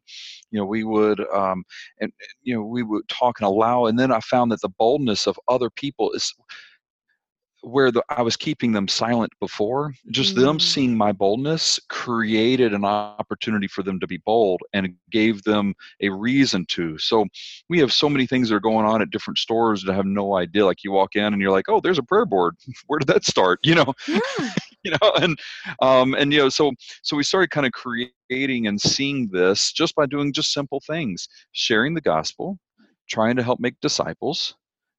you 0.49 0.57
know, 0.57 0.65
we 0.65 0.85
would, 0.85 1.19
um, 1.33 1.65
and 1.99 2.13
you 2.41 2.55
know, 2.55 2.63
we 2.63 2.83
would 2.83 3.05
talk 3.09 3.41
and 3.41 3.47
allow. 3.47 3.85
And 3.87 3.99
then 3.99 4.13
I 4.13 4.21
found 4.21 4.49
that 4.53 4.61
the 4.61 4.69
boldness 4.69 5.27
of 5.27 5.37
other 5.49 5.69
people 5.69 6.13
is 6.13 6.33
where 7.67 7.91
the, 7.91 8.03
I 8.09 8.21
was 8.21 8.35
keeping 8.37 8.71
them 8.71 8.87
silent 8.87 9.31
before. 9.39 9.93
Just 10.11 10.35
them 10.35 10.57
Mm. 10.57 10.61
seeing 10.61 10.97
my 10.97 11.11
boldness 11.11 11.79
created 11.89 12.73
an 12.73 12.85
opportunity 12.85 13.67
for 13.67 13.83
them 13.83 13.99
to 13.99 14.07
be 14.07 14.17
bold 14.25 14.61
and 14.73 14.95
gave 15.11 15.43
them 15.43 15.73
a 16.01 16.09
reason 16.09 16.65
to. 16.69 16.97
So 16.97 17.25
we 17.69 17.79
have 17.79 17.91
so 17.93 18.09
many 18.09 18.25
things 18.25 18.49
that 18.49 18.55
are 18.55 18.59
going 18.59 18.85
on 18.85 19.01
at 19.01 19.09
different 19.11 19.37
stores 19.37 19.83
that 19.83 19.91
I 19.91 19.95
have 19.95 20.05
no 20.05 20.35
idea. 20.35 20.65
Like 20.65 20.83
you 20.83 20.91
walk 20.91 21.15
in 21.15 21.33
and 21.33 21.41
you're 21.41 21.51
like, 21.51 21.69
oh, 21.69 21.79
there's 21.81 21.99
a 21.99 22.03
prayer 22.03 22.25
board. 22.25 22.55
Where 22.87 22.99
did 22.99 23.07
that 23.09 23.25
start? 23.25 23.59
You 23.63 23.75
know, 23.75 23.93
Yeah. 24.07 24.19
you 24.83 24.91
know 24.91 25.11
and 25.21 25.37
um 25.81 26.13
and 26.15 26.31
you 26.33 26.39
know 26.39 26.49
so 26.49 26.71
so 27.03 27.15
we 27.17 27.23
started 27.23 27.49
kind 27.49 27.65
of 27.65 27.71
creating 27.73 28.67
and 28.67 28.79
seeing 28.79 29.29
this 29.31 29.71
just 29.71 29.95
by 29.95 30.05
doing 30.05 30.31
just 30.33 30.53
simple 30.53 30.81
things 30.85 31.27
sharing 31.51 31.93
the 31.93 32.01
gospel 32.01 32.57
trying 33.09 33.35
to 33.35 33.43
help 33.43 33.59
make 33.59 33.75
disciples 33.81 34.55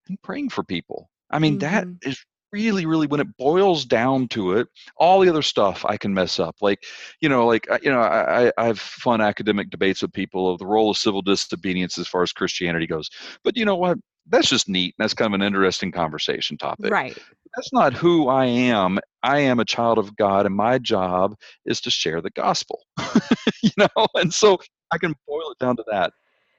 and 0.08 0.20
praying 0.22 0.48
for 0.48 0.62
people 0.64 1.10
i 1.30 1.38
mean 1.38 1.58
that 1.58 1.86
Mhm. 1.86 1.98
is 2.02 2.24
really 2.52 2.86
really 2.86 3.06
when 3.06 3.20
it 3.20 3.36
boils 3.36 3.84
down 3.84 4.26
to 4.28 4.52
it 4.52 4.68
all 4.96 5.20
the 5.20 5.28
other 5.28 5.42
stuff 5.42 5.84
i 5.86 5.96
can 5.96 6.14
mess 6.14 6.38
up 6.38 6.56
like 6.60 6.82
you 7.20 7.28
know 7.28 7.46
like 7.46 7.70
uh, 7.70 7.78
you 7.82 7.90
know 7.90 8.00
i 8.00 8.46
i 8.46 8.52
I 8.56 8.66
have 8.66 8.78
fun 8.78 9.20
academic 9.20 9.70
debates 9.70 10.02
with 10.02 10.12
people 10.12 10.50
of 10.50 10.58
the 10.58 10.66
role 10.66 10.90
of 10.90 10.96
civil 10.96 11.22
disobedience 11.22 11.98
as 11.98 12.08
far 12.08 12.22
as 12.22 12.32
christianity 12.32 12.86
goes 12.86 13.10
but 13.44 13.56
you 13.56 13.64
know 13.64 13.76
what 13.76 13.98
that's 14.28 14.48
just 14.48 14.68
neat 14.68 14.94
that's 14.98 15.14
kind 15.14 15.34
of 15.34 15.40
an 15.40 15.46
interesting 15.46 15.92
conversation 15.92 16.56
topic 16.56 16.90
Right. 16.90 17.16
that's 17.56 17.72
not 17.72 17.92
who 17.94 18.28
I 18.28 18.44
am. 18.44 18.98
I 19.22 19.40
am 19.40 19.58
a 19.58 19.64
child 19.64 19.98
of 19.98 20.14
God, 20.16 20.46
and 20.46 20.54
my 20.54 20.78
job 20.78 21.34
is 21.66 21.80
to 21.82 21.90
share 21.90 22.20
the 22.20 22.30
gospel. 22.30 22.84
you 23.62 23.70
know, 23.76 24.06
and 24.14 24.32
so 24.32 24.58
I 24.92 24.98
can 24.98 25.14
boil 25.26 25.50
it 25.50 25.58
down 25.58 25.76
to 25.76 25.84
that. 25.90 26.12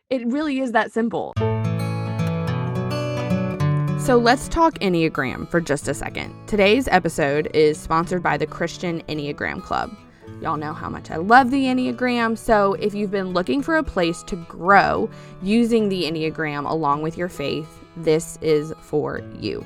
It 0.09 0.25
really 0.27 0.59
is 0.59 0.71
that 0.71 0.91
simple. 0.91 1.33
So 4.09 4.17
let's 4.17 4.47
talk 4.47 4.73
Enneagram 4.79 5.47
for 5.49 5.61
just 5.61 5.87
a 5.87 5.93
second. 5.93 6.33
Today's 6.47 6.87
episode 6.87 7.47
is 7.53 7.79
sponsored 7.79 8.23
by 8.23 8.37
the 8.37 8.47
Christian 8.47 9.03
Enneagram 9.03 9.61
Club. 9.61 9.95
Y'all 10.41 10.57
know 10.57 10.73
how 10.73 10.89
much 10.89 11.11
I 11.11 11.17
love 11.17 11.51
the 11.51 11.65
Enneagram, 11.65 12.35
so 12.35 12.73
if 12.73 12.95
you've 12.95 13.11
been 13.11 13.33
looking 13.33 13.61
for 13.61 13.77
a 13.77 13.83
place 13.83 14.23
to 14.23 14.35
grow 14.35 15.11
using 15.43 15.89
the 15.89 16.05
Enneagram 16.05 16.67
along 16.67 17.03
with 17.03 17.19
your 17.19 17.29
faith, 17.29 17.67
this 17.97 18.39
is 18.41 18.73
for 18.81 19.21
you. 19.37 19.63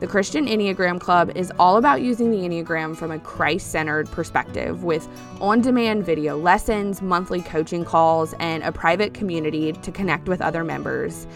The 0.00 0.08
Christian 0.08 0.46
Enneagram 0.46 1.00
Club 1.00 1.30
is 1.36 1.52
all 1.56 1.76
about 1.76 2.02
using 2.02 2.32
the 2.32 2.38
Enneagram 2.38 2.96
from 2.96 3.12
a 3.12 3.20
Christ 3.20 3.70
centered 3.70 4.10
perspective 4.10 4.82
with 4.82 5.08
on 5.40 5.60
demand 5.60 6.04
video 6.04 6.36
lessons, 6.36 7.02
monthly 7.02 7.40
coaching 7.40 7.84
calls, 7.84 8.34
and 8.40 8.64
a 8.64 8.72
private 8.72 9.14
community 9.14 9.72
to 9.74 9.92
connect 9.92 10.28
with 10.28 10.42
other 10.42 10.64
members. 10.64 11.28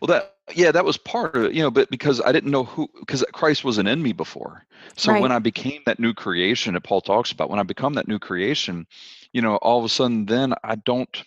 Well, 0.00 0.08
that 0.08 0.34
yeah, 0.54 0.70
that 0.72 0.84
was 0.84 0.96
part 0.96 1.36
of 1.36 1.44
it, 1.44 1.52
you 1.52 1.62
know, 1.62 1.70
but 1.70 1.90
because 1.90 2.20
I 2.20 2.32
didn't 2.32 2.50
know 2.50 2.64
who, 2.64 2.88
because 3.00 3.24
Christ 3.32 3.64
wasn't 3.64 3.88
in 3.88 4.02
me 4.02 4.12
before. 4.12 4.64
So 4.96 5.12
Right. 5.12 5.22
when 5.22 5.32
I 5.32 5.38
became 5.38 5.80
that 5.86 6.00
new 6.00 6.12
creation 6.14 6.74
that 6.74 6.82
Paul 6.82 7.00
talks 7.00 7.32
about, 7.32 7.50
when 7.50 7.60
I 7.60 7.62
become 7.64 7.94
that 7.94 8.08
new 8.08 8.18
creation, 8.18 8.86
you 9.32 9.42
know, 9.42 9.56
all 9.56 9.78
of 9.78 9.84
a 9.84 9.88
sudden, 9.88 10.26
then 10.26 10.54
I 10.64 10.76
don't, 10.76 11.22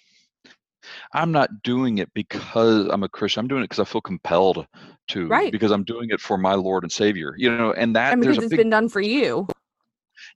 I'm 1.14 1.32
not 1.32 1.64
doing 1.64 1.98
it 2.00 2.14
because 2.14 2.88
I'm 2.90 3.04
a 3.04 3.10
Christian. 3.10 3.42
I'm 3.42 3.48
doing 3.48 3.62
it 3.64 3.66
because 3.70 3.80
I 3.80 3.86
feel 3.86 4.02
compelled 4.02 4.68
to, 5.10 5.30
Right. 5.30 5.50
because 5.50 5.72
I'm 5.72 5.84
doing 5.84 6.10
it 6.12 6.20
for 6.22 6.38
my 6.38 6.54
Lord 6.56 6.84
and 6.84 6.92
Savior, 6.92 7.34
you 7.38 7.50
know, 7.56 7.74
and 7.74 7.96
that 7.96 8.12
And 8.12 8.24
there's 8.24 8.28
because 8.28 8.38
a 8.38 8.42
it's 8.42 8.50
big 8.50 8.62
been 8.62 8.70
done 8.70 8.90
for 8.90 9.02
you. 9.02 9.48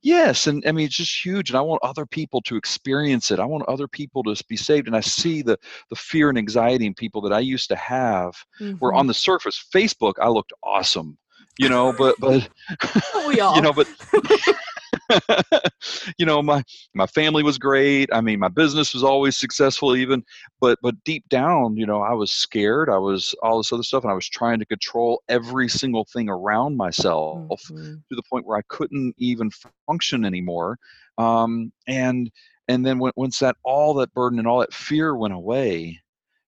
Yes, 0.02 0.46
and 0.46 0.64
I 0.66 0.72
mean 0.72 0.86
it's 0.86 0.96
just 0.96 1.24
huge, 1.24 1.50
and 1.50 1.56
I 1.56 1.60
want 1.62 1.80
other 1.82 2.06
people 2.06 2.40
to 2.42 2.56
experience 2.56 3.30
it. 3.30 3.38
I 3.38 3.44
want 3.44 3.68
other 3.68 3.88
people 3.88 4.22
to 4.24 4.44
be 4.48 4.56
saved, 4.56 4.86
and 4.86 4.96
I 4.96 5.00
see 5.00 5.42
the 5.42 5.58
the 5.90 5.96
fear 5.96 6.28
and 6.28 6.38
anxiety 6.38 6.86
in 6.86 6.94
people 6.94 7.20
that 7.22 7.32
I 7.32 7.40
used 7.40 7.68
to 7.68 7.76
have. 7.76 8.34
Where 8.78 8.92
Mhm. 8.92 8.98
on 8.98 9.06
the 9.06 9.14
surface, 9.14 9.64
Facebook, 9.74 10.14
I 10.20 10.28
looked 10.28 10.52
awesome, 10.62 11.18
you 11.58 11.68
know, 11.68 11.92
but 11.92 12.16
but 12.20 12.48
we 13.26 13.40
all. 13.40 13.56
you 13.56 13.62
know, 13.62 13.72
but 13.72 13.86
you 16.18 16.26
know, 16.26 16.42
my 16.42 16.62
my 16.94 17.06
family 17.06 17.42
was 17.42 17.58
great. 17.58 18.08
I 18.12 18.20
mean, 18.20 18.38
my 18.40 18.48
business 18.48 18.94
was 18.94 19.04
always 19.04 19.36
successful, 19.38 19.96
even, 19.96 20.24
but 20.60 20.78
but 20.82 21.02
deep 21.04 21.28
down, 21.28 21.76
you 21.76 21.86
know, 21.86 22.02
I 22.02 22.12
was 22.12 22.30
scared. 22.32 22.88
I 22.90 22.98
was 22.98 23.34
all 23.42 23.58
this 23.58 23.72
other 23.72 23.82
stuff, 23.82 24.04
and 24.04 24.10
I 24.10 24.14
was 24.14 24.28
trying 24.28 24.58
to 24.60 24.66
control 24.66 25.22
every 25.28 25.68
single 25.68 26.06
thing 26.12 26.28
around 26.28 26.76
myself 26.76 27.62
Mhm. 27.70 28.02
to 28.08 28.16
the 28.16 28.22
point 28.30 28.46
where 28.46 28.58
I 28.58 28.62
couldn't 28.68 29.14
even 29.18 29.50
function 29.86 30.24
anymore. 30.24 30.78
Um, 31.18 31.72
and 31.86 32.30
and 32.68 32.84
then 32.86 32.98
when, 32.98 33.12
once 33.16 33.38
that 33.40 33.56
all 33.64 33.94
that 33.94 34.12
burden 34.14 34.38
and 34.38 34.46
all 34.48 34.60
that 34.60 34.72
fear 34.74 35.16
went 35.16 35.34
away, 35.34 36.00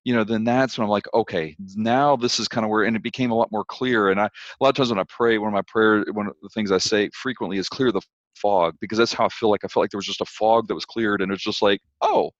you 0.04 0.14
know, 0.14 0.24
then 0.24 0.44
that's 0.44 0.78
when 0.78 0.84
I'm 0.84 0.90
like, 0.90 1.06
okay, 1.14 1.56
now 1.76 2.16
this 2.16 2.40
is 2.40 2.48
kind 2.48 2.64
of 2.64 2.70
where, 2.70 2.84
and 2.84 2.96
it 2.96 3.02
became 3.02 3.30
a 3.30 3.34
lot 3.36 3.52
more 3.52 3.64
clear. 3.64 4.10
And 4.10 4.20
I, 4.20 4.26
a 4.26 4.30
lot 4.60 4.70
of 4.70 4.74
times 4.76 4.90
when 4.90 4.98
I 4.98 5.04
pray, 5.08 5.38
one 5.38 5.48
of 5.48 5.54
my 5.54 5.62
prayer, 5.62 6.04
one 6.12 6.26
of 6.28 6.34
the 6.42 6.48
things 6.50 6.72
I 6.72 6.78
say 6.78 7.10
frequently 7.14 7.58
is 7.58 7.68
clear 7.68 7.92
the 7.92 8.02
fog, 8.34 8.74
because 8.80 8.98
that's 8.98 9.12
how 9.12 9.26
I 9.26 9.28
feel 9.28 9.50
like 9.50 9.64
I 9.64 9.68
felt 9.68 9.82
like 9.84 9.90
there 9.90 9.98
was 9.98 10.06
just 10.06 10.20
a 10.20 10.26
fog 10.26 10.68
that 10.68 10.74
was 10.74 10.84
cleared, 10.84 11.22
and 11.22 11.32
it's 11.32 11.42
just 11.42 11.62
like, 11.62 11.80
oh, 12.00 12.30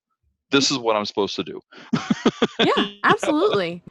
this 0.51 0.69
is 0.71 0.77
what 0.77 0.95
I'm 0.95 1.05
supposed 1.05 1.35
to 1.37 1.43
do. 1.43 1.59
yeah 2.59 2.87
absolutely 3.03 3.81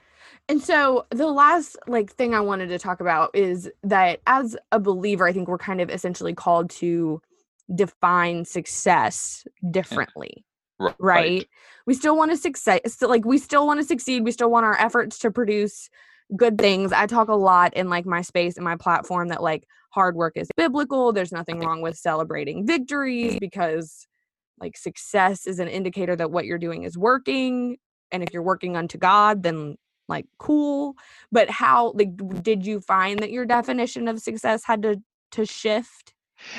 and 0.48 0.62
so 0.62 1.06
the 1.10 1.26
last 1.26 1.76
like 1.86 2.10
thing 2.12 2.34
i 2.34 2.40
wanted 2.40 2.68
to 2.68 2.78
talk 2.78 3.00
about 3.00 3.30
is 3.34 3.70
that 3.82 4.20
as 4.26 4.56
a 4.70 4.78
believer 4.78 5.26
i 5.26 5.32
think 5.32 5.48
we're 5.48 5.58
kind 5.58 5.80
of 5.80 5.90
essentially 5.90 6.34
called 6.34 6.70
to 6.70 7.20
define 7.74 8.44
success 8.44 9.46
differently 9.70 10.44
Right. 10.78 10.94
right 10.98 11.48
we 11.86 11.94
still 11.94 12.16
want 12.16 12.32
to 12.32 12.36
succeed 12.36 12.80
like 13.02 13.24
we 13.24 13.38
still 13.38 13.66
want 13.66 13.78
to 13.80 13.86
succeed 13.86 14.24
we 14.24 14.32
still 14.32 14.50
want 14.50 14.66
our 14.66 14.76
efforts 14.80 15.18
to 15.20 15.30
produce 15.30 15.88
good 16.36 16.58
things 16.58 16.92
i 16.92 17.06
talk 17.06 17.28
a 17.28 17.34
lot 17.34 17.74
in 17.74 17.88
like 17.88 18.04
my 18.04 18.20
space 18.22 18.56
and 18.56 18.64
my 18.64 18.76
platform 18.76 19.28
that 19.28 19.42
like 19.42 19.66
hard 19.92 20.16
work 20.16 20.36
is 20.36 20.48
biblical. 20.56 21.12
There's 21.12 21.32
nothing 21.32 21.60
wrong 21.60 21.82
with 21.82 21.96
celebrating 21.96 22.66
victories 22.66 23.38
because 23.38 24.06
like 24.58 24.76
success 24.76 25.46
is 25.46 25.58
an 25.58 25.68
indicator 25.68 26.16
that 26.16 26.30
what 26.30 26.46
you're 26.46 26.58
doing 26.58 26.82
is 26.84 26.96
working. 26.96 27.76
And 28.10 28.22
if 28.22 28.32
you're 28.32 28.42
working 28.42 28.76
unto 28.76 28.98
god 28.98 29.42
then 29.42 29.76
like 30.08 30.26
cool. 30.38 30.94
But 31.30 31.50
how 31.50 31.92
like 31.94 32.10
did 32.42 32.66
you 32.66 32.80
find 32.80 33.18
that 33.20 33.30
your 33.30 33.46
definition 33.46 34.08
of 34.08 34.20
success 34.20 34.64
had 34.64 34.82
to 34.82 34.96
to 35.32 35.46
shift 35.46 36.14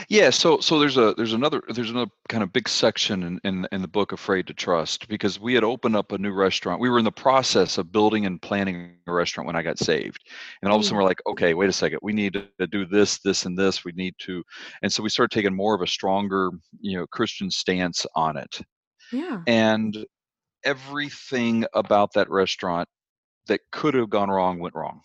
Yeah, 0.09 0.29
so 0.29 0.59
so 0.59 0.79
there's 0.79 0.97
a 0.97 1.13
there's 1.17 1.33
another 1.33 1.61
there's 1.69 1.89
another 1.89 2.11
kind 2.29 2.41
of 2.43 2.53
big 2.53 2.69
section 2.69 3.23
in, 3.23 3.39
in 3.43 3.67
in 3.71 3.81
the 3.81 3.87
book 3.87 4.11
Afraid 4.11 4.47
to 4.47 4.53
Trust 4.53 5.07
because 5.09 5.39
we 5.39 5.53
had 5.53 5.63
opened 5.63 5.95
up 5.95 6.11
a 6.11 6.17
new 6.17 6.31
restaurant. 6.31 6.79
We 6.81 6.89
were 6.89 6.99
in 6.99 7.05
the 7.05 7.11
process 7.11 7.77
of 7.77 7.91
building 7.91 8.25
and 8.25 8.41
planning 8.41 8.97
a 9.07 9.11
restaurant 9.11 9.47
when 9.47 9.55
I 9.55 9.61
got 9.61 9.77
saved. 9.79 10.23
And 10.61 10.71
all 10.71 10.77
of 10.77 10.81
a 10.81 10.83
sudden 10.85 10.97
Mm. 10.97 10.97
we're 10.97 11.03
like, 11.03 11.21
okay, 11.27 11.53
wait 11.53 11.69
a 11.69 11.73
second, 11.73 11.99
we 12.01 12.13
need 12.13 12.33
to 12.57 12.67
do 12.67 12.85
this, 12.85 13.19
this, 13.19 13.45
and 13.45 13.57
this. 13.57 13.83
We 13.83 13.91
need 13.93 14.15
to 14.19 14.43
and 14.81 14.91
so 14.91 15.03
we 15.03 15.09
started 15.09 15.33
taking 15.33 15.55
more 15.55 15.75
of 15.75 15.81
a 15.81 15.87
stronger, 15.87 16.51
you 16.79 16.97
know, 16.97 17.07
Christian 17.07 17.49
stance 17.51 18.05
on 18.15 18.37
it. 18.37 18.61
yeah 19.11 19.43
And 19.47 20.05
everything 20.65 21.65
about 21.73 22.13
that 22.15 22.29
restaurant 22.29 22.89
that 23.47 23.61
could 23.71 23.95
have 23.95 24.09
gone 24.11 24.29
wrong 24.31 24.59
went 24.59 24.75
wrong. 24.75 25.01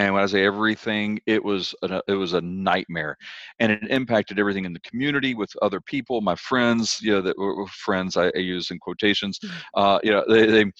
And 0.00 0.14
when 0.14 0.22
I 0.22 0.26
say 0.26 0.46
everything, 0.46 1.20
it 1.26 1.44
was 1.44 1.74
a, 1.82 2.00
it 2.08 2.14
was 2.14 2.32
a 2.32 2.40
nightmare, 2.40 3.18
and 3.58 3.70
it 3.70 3.82
impacted 3.90 4.38
everything 4.38 4.64
in 4.64 4.72
the 4.72 4.80
community 4.80 5.34
with 5.34 5.52
other 5.60 5.78
people, 5.78 6.22
my 6.22 6.36
friends, 6.36 6.98
you 7.02 7.12
know, 7.12 7.20
that 7.20 7.36
were 7.36 7.66
friends. 7.66 8.16
I, 8.16 8.28
I 8.34 8.38
use 8.38 8.70
in 8.70 8.78
quotations. 8.78 9.38
Mhm. 9.40 9.50
Uh, 9.74 9.98
you 10.02 10.10
know, 10.10 10.24
they, 10.26 10.46
they 10.46 10.72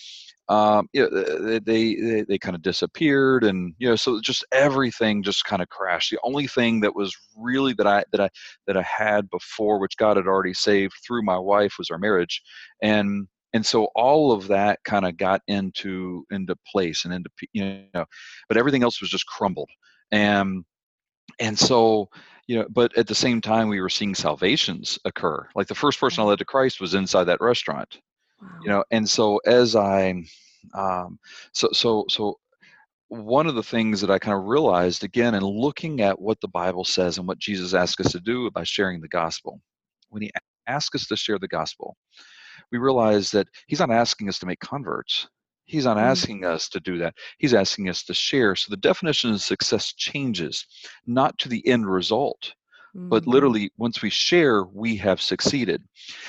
um, 0.48 0.88
you 0.94 1.02
know, 1.02 1.10
they 1.44 1.58
they 1.58 1.94
they, 1.96 2.22
they 2.22 2.38
kind 2.38 2.56
of 2.56 2.62
disappeared, 2.62 3.44
and 3.44 3.74
you 3.78 3.90
know, 3.90 3.96
so 3.96 4.20
just 4.22 4.42
everything 4.52 5.22
just 5.22 5.44
kind 5.44 5.60
of 5.60 5.68
crashed. 5.68 6.10
The 6.10 6.18
only 6.24 6.46
thing 6.46 6.80
that 6.80 6.94
was 6.96 7.14
really 7.36 7.74
that 7.74 7.86
I 7.86 8.04
that 8.12 8.22
I 8.22 8.30
that 8.66 8.78
I 8.78 8.82
had 8.82 9.28
before, 9.28 9.78
which 9.80 9.98
God 9.98 10.16
had 10.16 10.26
already 10.26 10.54
saved 10.54 10.94
through 11.06 11.24
my 11.24 11.38
wife, 11.38 11.74
was 11.78 11.90
our 11.90 11.98
marriage, 11.98 12.40
and 12.82 13.28
and 13.52 13.64
so 13.64 13.84
all 13.94 14.32
of 14.32 14.46
that 14.48 14.78
kind 14.84 15.04
of 15.04 15.16
got 15.16 15.42
into 15.48 16.24
into 16.30 16.54
place 16.66 17.04
and 17.04 17.14
into 17.14 17.30
you 17.52 17.84
know 17.94 18.04
but 18.48 18.56
everything 18.56 18.82
else 18.82 19.00
was 19.00 19.10
just 19.10 19.26
crumbled. 19.26 19.70
And 20.12 20.64
and 21.38 21.58
so 21.58 22.08
you 22.46 22.58
know 22.58 22.66
but 22.70 22.96
at 22.96 23.06
the 23.06 23.14
same 23.14 23.40
time 23.40 23.68
we 23.68 23.80
were 23.80 23.88
seeing 23.88 24.14
salvations 24.14 24.98
occur. 25.04 25.46
Like 25.54 25.68
the 25.68 25.74
first 25.74 26.00
person 26.00 26.22
i 26.22 26.26
led 26.26 26.38
to 26.38 26.44
christ 26.44 26.80
was 26.80 26.94
inside 26.94 27.24
that 27.24 27.40
restaurant 27.40 28.00
you 28.62 28.68
know? 28.68 28.84
And 28.90 29.08
so 29.08 29.38
as 29.46 29.76
i 29.76 30.22
um 30.74 31.18
so 31.52 31.68
so 31.72 32.04
so 32.08 32.38
one 33.08 33.46
of 33.46 33.54
the 33.54 33.62
things 33.62 34.00
that 34.00 34.10
i 34.10 34.18
kind 34.18 34.38
of 34.38 34.44
realized 34.44 35.02
again 35.02 35.34
in 35.34 35.42
looking 35.42 36.00
at 36.00 36.20
what 36.20 36.40
the 36.40 36.48
bible 36.48 36.84
says 36.84 37.18
and 37.18 37.26
what 37.26 37.38
jesus 37.38 37.74
asked 37.74 38.00
us 38.00 38.12
to 38.12 38.20
do 38.20 38.50
by 38.52 38.62
sharing 38.62 39.00
the 39.00 39.08
gospel 39.08 39.60
when 40.10 40.22
he 40.22 40.30
a- 40.36 40.70
asked 40.70 40.94
us 40.94 41.06
to 41.06 41.16
share 41.16 41.38
the 41.38 41.48
gospel 41.48 41.96
we 42.72 42.78
realize 42.78 43.30
that 43.30 43.48
he's 43.66 43.80
not 43.80 43.90
asking 43.90 44.28
us 44.28 44.38
to 44.38 44.46
make 44.46 44.60
converts 44.60 45.28
he's 45.66 45.84
not 45.84 45.96
Mm. 45.96 46.02
asking 46.02 46.44
us 46.44 46.68
to 46.68 46.80
do 46.80 46.98
that 46.98 47.14
he's 47.38 47.54
asking 47.54 47.88
us 47.88 48.02
to 48.04 48.14
share 48.14 48.56
so 48.56 48.66
the 48.70 48.76
definition 48.76 49.30
of 49.30 49.40
success 49.40 49.92
changes 49.94 50.66
not 51.06 51.36
to 51.38 51.48
the 51.48 51.66
end 51.66 51.86
result 51.90 52.54
but 52.94 53.22
Mhm. 53.24 53.32
literally 53.32 53.70
once 53.78 54.02
we 54.02 54.10
share 54.10 54.64
we 54.64 54.96
have 54.96 55.20
succeeded 55.20 55.82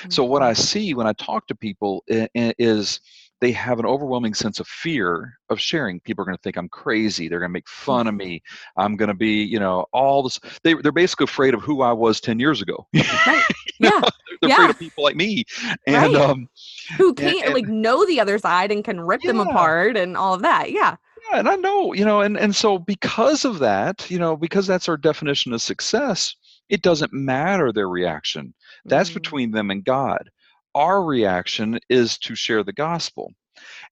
so 0.08 0.22
what 0.24 0.42
Mhm. 0.42 0.46
I 0.46 0.52
see 0.52 0.94
when 0.94 1.08
I 1.08 1.12
talk 1.14 1.46
to 1.48 1.54
people 1.56 2.04
i- 2.10 2.28
i- 2.36 2.54
is 2.58 3.00
they 3.42 3.52
have 3.52 3.78
an 3.80 3.84
overwhelming 3.86 4.32
sense 4.34 4.60
of 4.60 4.66
fear 4.68 5.34
of 5.50 5.60
sharing. 5.60 5.98
People 6.00 6.22
are 6.22 6.26
going 6.26 6.36
to 6.36 6.42
think 6.42 6.56
I'm 6.56 6.68
crazy. 6.68 7.28
They're 7.28 7.40
going 7.40 7.50
to 7.50 7.52
make 7.52 7.68
fun 7.68 8.06
of 8.06 8.14
me. 8.14 8.40
I'm 8.78 8.96
going 8.96 9.08
to 9.08 9.14
be, 9.14 9.42
you 9.42 9.58
know, 9.58 9.84
all 9.92 10.22
this. 10.22 10.38
They, 10.62 10.74
they're 10.74 10.92
basically 10.92 11.24
afraid 11.24 11.52
of 11.52 11.60
who 11.60 11.82
I 11.82 11.92
was 11.92 12.20
10 12.20 12.38
years 12.38 12.62
ago. 12.62 12.86
right 13.26 13.42
know, 13.80 13.90
yeah 13.90 14.00
they're 14.40 14.48
Yeah. 14.50 14.54
afraid 14.54 14.70
of 14.70 14.78
people 14.78 15.04
like 15.04 15.16
me. 15.16 15.44
And, 15.86 16.14
Right. 16.14 16.22
um, 16.22 16.48
who 16.96 17.12
can't 17.14 17.44
and- 17.46 17.54
like 17.54 17.66
know 17.66 18.06
the 18.06 18.20
other 18.20 18.38
side 18.38 18.70
and 18.72 18.84
can 18.84 19.00
rip 19.00 19.20
them 19.22 19.40
apart 19.40 19.96
and 19.96 20.16
all 20.16 20.34
of 20.34 20.42
that 20.42 20.70
yeah 20.72 20.96
yeah, 21.30 21.38
and 21.38 21.48
I 21.48 21.54
know, 21.54 21.92
you 21.92 22.04
know, 22.04 22.20
and, 22.22 22.36
and 22.36 22.54
so 22.54 22.78
because 22.80 23.44
of 23.44 23.60
that, 23.60 24.10
you 24.10 24.18
know, 24.18 24.36
because 24.36 24.66
that's 24.66 24.88
our 24.88 24.96
definition 24.96 25.52
of 25.52 25.62
success, 25.62 26.34
it 26.68 26.82
doesn't 26.82 27.12
matter 27.12 27.72
their 27.72 27.88
reaction. 27.88 28.52
That's 28.86 29.10
Mm. 29.10 29.14
between 29.14 29.50
them 29.52 29.70
and 29.70 29.84
God. 29.84 30.30
Our 30.74 31.04
reaction 31.04 31.78
is 31.88 32.18
to 32.18 32.34
share 32.34 32.62
the 32.64 32.72
gospel. 32.72 33.32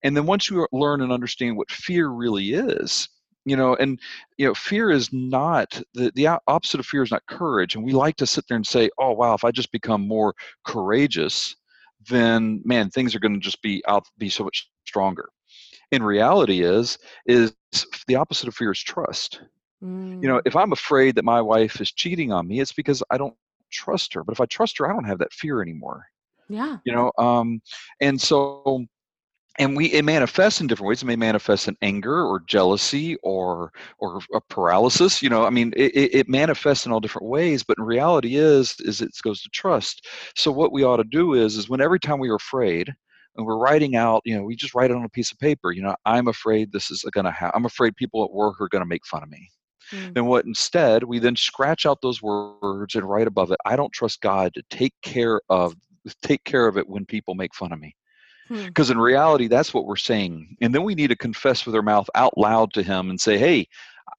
And 0.02 0.16
then 0.16 0.26
once 0.26 0.50
you 0.50 0.66
learn 0.72 1.00
and 1.02 1.12
understand 1.12 1.56
what 1.56 1.70
fear 1.70 2.08
really 2.08 2.52
is, 2.52 3.08
you 3.44 3.56
know, 3.56 3.74
and 3.76 3.98
you 4.38 4.46
know, 4.46 4.54
fear 4.54 4.90
is 4.90 5.12
not 5.12 5.80
the 5.94 6.12
the 6.14 6.26
opposite 6.46 6.80
of 6.80 6.86
fear 6.86 7.02
is 7.02 7.10
not 7.12 7.26
courage. 7.26 7.74
And 7.74 7.84
we 7.84 7.92
like 7.92 8.16
to 8.16 8.26
sit 8.26 8.46
there 8.48 8.56
and 8.56 8.66
say, 8.66 8.90
"Oh, 8.98 9.12
wow, 9.12 9.34
if 9.34 9.44
I 9.44 9.50
just 9.50 9.72
become 9.72 10.06
more 10.06 10.34
courageous, 10.64 11.56
then 12.08 12.62
man, 12.64 12.90
things 12.90 13.14
are 13.14 13.20
going 13.20 13.34
to 13.34 13.40
just 13.40 13.62
be 13.62 13.82
out 13.88 14.06
be 14.18 14.28
so 14.30 14.44
much 14.44 14.70
stronger." 14.86 15.30
In 15.92 16.02
reality, 16.02 16.62
is 16.62 16.98
is 17.26 17.54
the 18.06 18.16
opposite 18.16 18.48
of 18.48 18.54
fear 18.54 18.72
is 18.72 18.80
trust 18.80 19.40
you 20.20 20.28
know 20.28 20.40
Mm. 20.40 20.40
if 20.44 20.56
i'm 20.56 20.72
afraid 20.72 21.14
that 21.14 21.24
my 21.24 21.40
wife 21.40 21.80
is 21.80 21.92
cheating 21.92 22.32
on 22.32 22.46
me 22.46 22.60
it's 22.60 22.72
because 22.72 23.02
i 23.10 23.18
don't 23.18 23.34
trust 23.70 24.12
her 24.14 24.24
but 24.24 24.32
if 24.32 24.40
i 24.40 24.46
trust 24.46 24.78
her 24.78 24.88
i 24.88 24.92
don't 24.92 25.04
have 25.04 25.18
that 25.18 25.32
fear 25.32 25.62
anymore 25.62 26.06
yeah. 26.50 26.76
you 26.84 26.92
know 26.92 27.12
um 27.18 27.60
and 28.00 28.20
so 28.20 28.84
and 29.58 29.76
we 29.76 29.86
it 29.92 30.04
manifests 30.04 30.60
in 30.60 30.66
different 30.66 30.88
ways. 30.88 31.02
It 31.02 31.06
may 31.06 31.16
manifest 31.16 31.68
in 31.68 31.76
anger 31.82 32.24
or 32.24 32.40
jealousy 32.46 33.16
or 33.16 33.72
or 33.98 34.20
a 34.34 34.40
paralysis 34.42 35.22
you 35.22 35.28
know 35.28 35.44
i 35.44 35.50
mean 35.50 35.72
it, 35.76 36.14
it 36.14 36.28
manifests 36.28 36.86
in 36.86 36.92
all 36.92 37.00
different 37.00 37.28
ways 37.28 37.62
but 37.62 37.78
in 37.78 37.84
reality 37.84 38.36
is 38.36 38.74
is 38.80 39.00
it 39.00 39.10
goes 39.22 39.42
to 39.42 39.48
trust. 39.50 40.06
So 40.36 40.50
what 40.50 40.72
we 40.72 40.84
ought 40.84 40.96
to 40.98 41.04
do 41.04 41.34
is 41.34 41.56
is 41.56 41.68
when 41.68 41.80
every 41.80 42.00
time 42.00 42.18
we 42.18 42.30
are 42.30 42.36
afraid 42.36 42.92
and 43.36 43.46
we're 43.46 43.58
writing 43.58 43.96
out 43.96 44.22
you 44.24 44.36
know 44.36 44.44
we 44.44 44.56
just 44.56 44.74
write 44.74 44.90
it 44.90 44.96
on 44.96 45.04
a 45.04 45.08
piece 45.10 45.32
of 45.32 45.38
paper 45.38 45.72
you 45.72 45.82
know 45.82 45.94
i'm 46.04 46.28
afraid 46.28 46.72
this 46.72 46.90
is 46.90 47.04
going 47.12 47.24
to 47.24 47.30
happen 47.30 47.52
i'm 47.56 47.66
afraid 47.66 47.94
people 47.96 48.24
at 48.24 48.32
work 48.32 48.60
are 48.60 48.68
going 48.68 48.82
to 48.82 48.88
make 48.88 49.06
fun 49.06 49.22
of 49.22 49.28
me. 49.28 49.48
Mm. 49.92 50.14
then 50.14 50.26
what 50.26 50.44
instead 50.44 51.04
we 51.04 51.18
then 51.18 51.36
scratch 51.36 51.86
out 51.86 52.00
those 52.00 52.22
words 52.22 52.94
and 52.94 53.08
write 53.08 53.26
above 53.26 53.50
it 53.50 53.58
i 53.64 53.76
don't 53.76 53.92
trust 53.92 54.20
god 54.20 54.54
to 54.54 54.62
take 54.70 54.94
care 55.02 55.40
of 55.48 55.74
take 56.22 56.44
care 56.44 56.66
of 56.66 56.76
it 56.76 56.88
when 56.88 57.04
people 57.06 57.34
make 57.34 57.54
fun 57.54 57.72
of 57.72 57.80
me 57.80 57.94
Hmm. 58.50 58.64
Because 58.64 58.90
in 58.90 58.98
reality, 58.98 59.46
that's 59.46 59.72
what 59.72 59.86
we're 59.86 59.96
saying. 59.96 60.56
And 60.60 60.74
then 60.74 60.82
we 60.82 60.96
need 60.96 61.08
to 61.08 61.16
confess 61.16 61.64
with 61.64 61.74
our 61.76 61.82
mouth 61.82 62.10
out 62.16 62.36
loud 62.36 62.72
to 62.74 62.82
Him 62.82 63.08
and 63.08 63.20
say, 63.20 63.38
hey, 63.38 63.68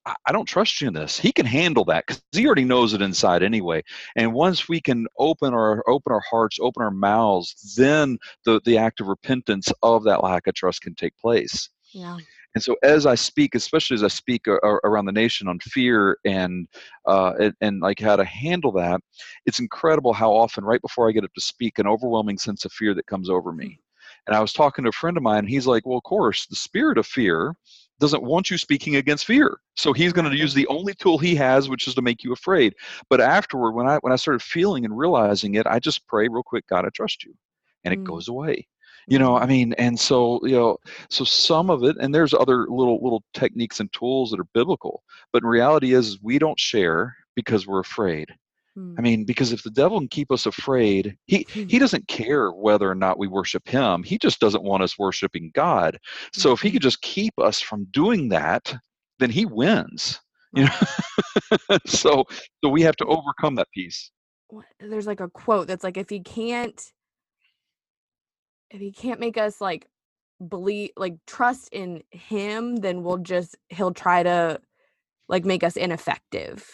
I, 0.06 0.16
I 0.26 0.32
don't 0.32 0.46
trust 0.46 0.80
you 0.80 0.88
in 0.88 0.94
this. 0.94 1.20
He 1.20 1.34
can 1.34 1.46
handle 1.46 1.84
that 1.86 2.06
because 2.08 2.24
he 2.32 2.46
already 2.46 2.64
knows 2.64 2.94
it 2.94 3.02
inside 3.02 3.44
anyway. 3.44 3.84
And 4.16 4.34
once 4.34 4.70
we 4.70 4.80
can 4.80 5.06
open 5.20 5.54
our 5.54 5.84
open 5.88 6.14
our 6.14 6.24
hearts, 6.30 6.60
open 6.62 6.82
our 6.82 6.92
mouths, 6.92 7.76
then 7.76 8.18
the 8.46 8.62
the 8.64 8.78
act 8.78 9.02
of 9.02 9.08
repentance 9.08 9.68
of 9.84 10.06
that 10.06 10.24
lack 10.24 10.48
of 10.48 10.54
trust 10.54 10.82
can 10.82 10.96
take 10.96 11.18
place. 11.18 11.70
Yeah. 11.92 12.18
And 12.56 12.64
so, 12.64 12.76
as 12.84 13.06
I 13.06 13.16
speak, 13.16 13.56
especially 13.56 13.96
as 13.96 14.04
I 14.04 14.08
speak 14.10 14.48
a- 14.48 14.60
a- 14.64 14.80
around 14.84 15.06
the 15.06 15.12
nation 15.14 15.48
on 15.48 15.60
fear 15.60 16.18
and, 16.26 16.68
uh, 17.08 17.34
and 17.40 17.54
and 17.62 17.80
like 17.82 18.00
how 18.00 18.16
to 18.18 18.26
handle 18.26 18.72
that, 18.74 19.02
it's 19.46 19.60
incredible 19.60 20.14
how 20.14 20.32
often, 20.34 20.64
right 20.66 20.82
before 20.82 21.08
I 21.08 21.12
get 21.14 21.24
up 21.24 21.34
to 21.36 21.42
speak, 21.42 21.80
an 21.80 21.88
overwhelming 21.88 22.38
sense 22.38 22.66
of 22.66 22.74
fear 22.74 22.94
that 22.96 23.06
comes 23.08 23.30
over 23.30 23.54
me. 23.54 23.80
And 24.28 24.36
I 24.36 24.42
was 24.42 24.54
talking 24.54 24.84
to 24.84 24.90
a 24.90 24.92
friend 24.94 25.18
of 25.18 25.24
mine, 25.24 25.40
and 25.40 25.50
he's 25.50 25.68
like, 25.68 25.86
"Well, 25.86 25.98
of 25.98 26.04
course, 26.04 26.46
the 26.48 26.56
spirit 26.56 26.98
of 26.98 27.08
fear 27.08 27.56
doesn't 28.00 28.24
want 28.24 28.50
you 28.50 28.58
speaking 28.58 28.96
against 28.98 29.26
fear, 29.26 29.60
so 29.76 29.94
he's 29.94 30.14
going 30.14 30.30
to 30.30 30.36
use 30.38 30.54
the 30.54 30.68
only 30.68 30.94
tool 30.96 31.18
he 31.20 31.36
has, 31.36 31.70
which 31.70 31.88
is 31.88 31.96
to 31.96 32.02
make 32.02 32.24
you 32.24 32.34
afraid." 32.34 32.74
But 33.10 33.22
afterward, 33.22 33.72
when 33.74 33.88
I 33.88 33.98
when 34.00 34.14
I 34.14 34.18
started 34.18 34.42
feeling 34.44 34.86
and 34.86 34.98
realizing 34.98 35.56
it, 35.56 35.66
I 35.68 35.80
just 35.80 36.06
pray 36.08 36.28
real 36.28 36.44
quick, 36.44 36.68
"God, 36.68 36.86
I 36.86 36.90
trust 36.90 37.24
you," 37.24 37.34
and 37.86 37.94
it 37.94 38.02
Mm. 38.02 38.04
goes 38.04 38.28
away 38.28 38.68
you 39.08 39.18
know 39.20 39.36
i 39.38 39.46
mean 39.46 39.74
and 39.74 40.00
so 40.00 40.40
you 40.44 40.56
know 40.56 40.78
so 41.10 41.24
some 41.24 41.70
of 41.70 41.84
it 41.84 41.96
and 42.00 42.14
there's 42.14 42.34
other 42.34 42.68
little 42.68 43.00
little 43.02 43.24
techniques 43.34 43.80
and 43.80 43.92
tools 43.94 44.32
that 44.32 44.40
are 44.40 44.48
biblical 44.54 45.04
but 45.34 45.44
in 45.44 45.50
reality 45.50 45.94
is 45.94 46.20
we 46.22 46.38
don't 46.40 46.60
share 46.60 47.16
because 47.36 47.66
we're 47.66 47.80
afraid. 47.80 48.28
Mm. 48.78 48.96
i 48.98 49.02
mean 49.02 49.26
because 49.26 49.52
if 49.52 49.64
the 49.64 49.70
devil 49.72 50.00
can 50.00 50.08
keep 50.08 50.32
us 50.32 50.46
afraid 50.46 51.18
he 51.26 51.46
he 51.68 51.80
doesn't 51.84 52.08
care 52.08 52.52
whether 52.52 52.90
or 52.90 52.96
not 52.96 53.20
we 53.20 53.28
worship 53.28 53.68
him 53.68 54.04
he 54.04 54.18
just 54.18 54.40
doesn't 54.40 54.64
want 54.64 54.84
us 54.84 54.98
worshiping 54.98 55.52
god. 55.54 55.98
So 56.34 56.52
if 56.54 56.62
he 56.62 56.70
Mhm. 56.70 56.74
could 56.74 56.82
just 56.82 57.02
keep 57.02 57.34
us 57.40 57.60
from 57.60 57.86
doing 57.92 58.30
that 58.30 58.74
then 59.20 59.30
he 59.30 59.46
wins 59.46 60.20
you 60.56 60.66
know? 60.66 61.78
So 61.86 62.26
so 62.64 62.70
we 62.70 62.82
have 62.82 62.96
to 62.98 63.06
overcome 63.06 63.56
that 63.56 63.70
piece. 63.74 64.12
There's 64.80 65.08
like 65.08 65.22
a 65.22 65.30
quote 65.30 65.68
that's 65.68 65.84
like 65.84 65.96
if 65.98 66.10
he 66.10 66.20
can't 66.20 66.92
if 68.72 68.80
he 68.80 68.92
can't 68.92 69.20
make 69.20 69.38
us 69.38 69.62
like 69.62 69.88
believe 70.50 70.90
like 70.98 71.16
trust 71.28 71.70
in 71.72 72.02
him 72.12 72.78
then 72.78 73.04
we'll 73.04 73.18
just 73.18 73.56
he'll 73.70 73.94
try 73.94 74.24
to 74.24 74.60
like 75.30 75.46
make 75.46 75.64
us 75.64 75.78
ineffective 75.78 76.68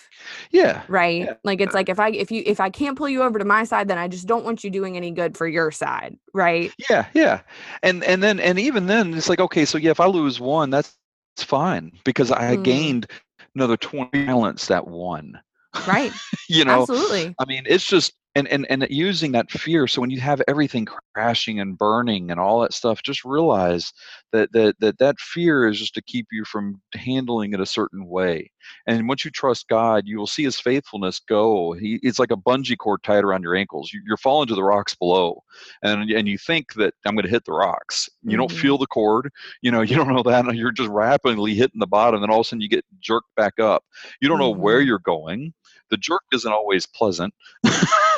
yeah 0.51 0.83
right 0.87 1.25
Yeah. 1.25 1.33
like 1.43 1.59
it's 1.59 1.73
like 1.73 1.89
if 1.89 1.99
i 1.99 2.09
if 2.09 2.31
you 2.31 2.43
if 2.45 2.59
i 2.61 2.69
can't 2.69 2.97
pull 2.97 3.09
you 3.09 3.21
over 3.23 3.37
to 3.37 3.45
my 3.45 3.65
side 3.65 3.87
then 3.89 3.97
i 3.97 4.07
just 4.07 4.25
don't 4.25 4.45
want 4.45 4.63
you 4.63 4.69
doing 4.69 4.95
any 4.95 5.11
good 5.11 5.37
for 5.37 5.47
your 5.47 5.69
side 5.71 6.17
right 6.33 6.71
Yeah, 6.89 7.07
yeah. 7.13 7.41
And 7.83 8.03
and 8.03 8.21
then 8.23 8.39
and 8.39 8.57
even 8.59 8.85
then 8.85 9.13
it's 9.13 9.29
like, 9.29 9.39
okay, 9.39 9.65
so 9.65 9.77
yeah, 9.77 9.91
if 9.91 9.99
I 9.99 10.05
lose 10.05 10.39
one, 10.39 10.69
that's, 10.69 10.95
that's 11.35 11.43
fine 11.43 11.91
because 12.05 12.31
I 12.31 12.55
Mm. 12.57 12.63
gained 12.63 13.07
another 13.55 13.77
20 13.77 14.25
talents 14.25 14.67
that 14.67 14.87
one. 14.87 15.39
right 15.87 16.11
you 16.49 16.63
know, 16.65 16.81
absolutely 16.81 17.35
I 17.39 17.45
mean, 17.45 17.63
it's 17.67 17.85
just 17.85 18.13
and 18.37 18.47
and 18.49 18.67
and 18.69 18.87
using 18.89 19.31
that 19.33 19.51
fear. 19.51 19.87
So 19.87 20.01
when 20.01 20.11
you 20.11 20.21
have 20.21 20.41
everything 20.47 20.87
crashing 21.15 21.59
and 21.59 21.77
burning 21.77 22.31
and 22.31 22.39
all 22.39 22.61
that 22.61 22.73
stuff, 22.73 23.03
just 23.03 23.25
realize 23.25 23.93
that 24.33 24.51
that 24.53 24.75
that 24.79 24.99
that 24.99 25.19
fear 25.19 25.67
is 25.67 25.79
just 25.79 25.95
to 25.95 26.01
keep 26.01 26.27
you 26.31 26.45
from 26.45 26.81
handling 26.93 27.53
it 27.53 27.59
a 27.61 27.65
certain 27.65 28.07
way. 28.07 28.51
And 28.87 29.07
once 29.07 29.25
you 29.25 29.31
trust 29.31 29.67
God, 29.69 30.03
you 30.05 30.17
will 30.17 30.27
see 30.27 30.43
His 30.43 30.59
faithfulness 30.59 31.19
go. 31.19 31.73
He, 31.73 31.99
it's 32.03 32.19
like 32.19 32.31
a 32.31 32.37
bungee 32.37 32.77
cord 32.77 33.03
tied 33.03 33.23
around 33.23 33.43
your 33.43 33.55
ankles. 33.55 33.91
You, 33.93 34.01
you're 34.07 34.17
falling 34.17 34.47
to 34.49 34.55
the 34.55 34.63
rocks 34.63 34.95
below, 34.95 35.43
and 35.83 36.09
and 36.11 36.27
you 36.27 36.37
think 36.37 36.73
that 36.75 36.93
I'm 37.05 37.15
going 37.15 37.25
to 37.25 37.31
hit 37.31 37.45
the 37.45 37.53
rocks. 37.53 38.09
You 38.25 38.37
don't 38.37 38.51
Mhm. 38.51 38.51
feel 38.51 38.77
the 38.77 38.87
cord. 38.87 39.29
You 39.61 39.71
know, 39.71 39.81
you 39.83 39.95
don't 39.95 40.13
know 40.13 40.23
that. 40.23 40.55
You're 40.55 40.71
just 40.71 40.89
rapidly 40.89 41.55
hitting 41.55 41.79
the 41.79 41.87
bottom, 41.87 42.23
and 42.23 42.31
all 42.31 42.41
of 42.41 42.45
a 42.45 42.49
sudden 42.49 42.61
you 42.61 42.69
get 42.69 42.85
jerked 42.99 43.33
back 43.35 43.59
up. 43.59 43.83
You 44.21 44.27
don't 44.29 44.39
know 44.39 44.51
where 44.51 44.81
Mhm. 44.81 44.87
you're 44.87 44.99
going. 44.99 45.53
The 45.89 45.97
jerk 45.97 46.23
isn't 46.33 46.51
always 46.51 46.85
pleasant. 46.85 47.33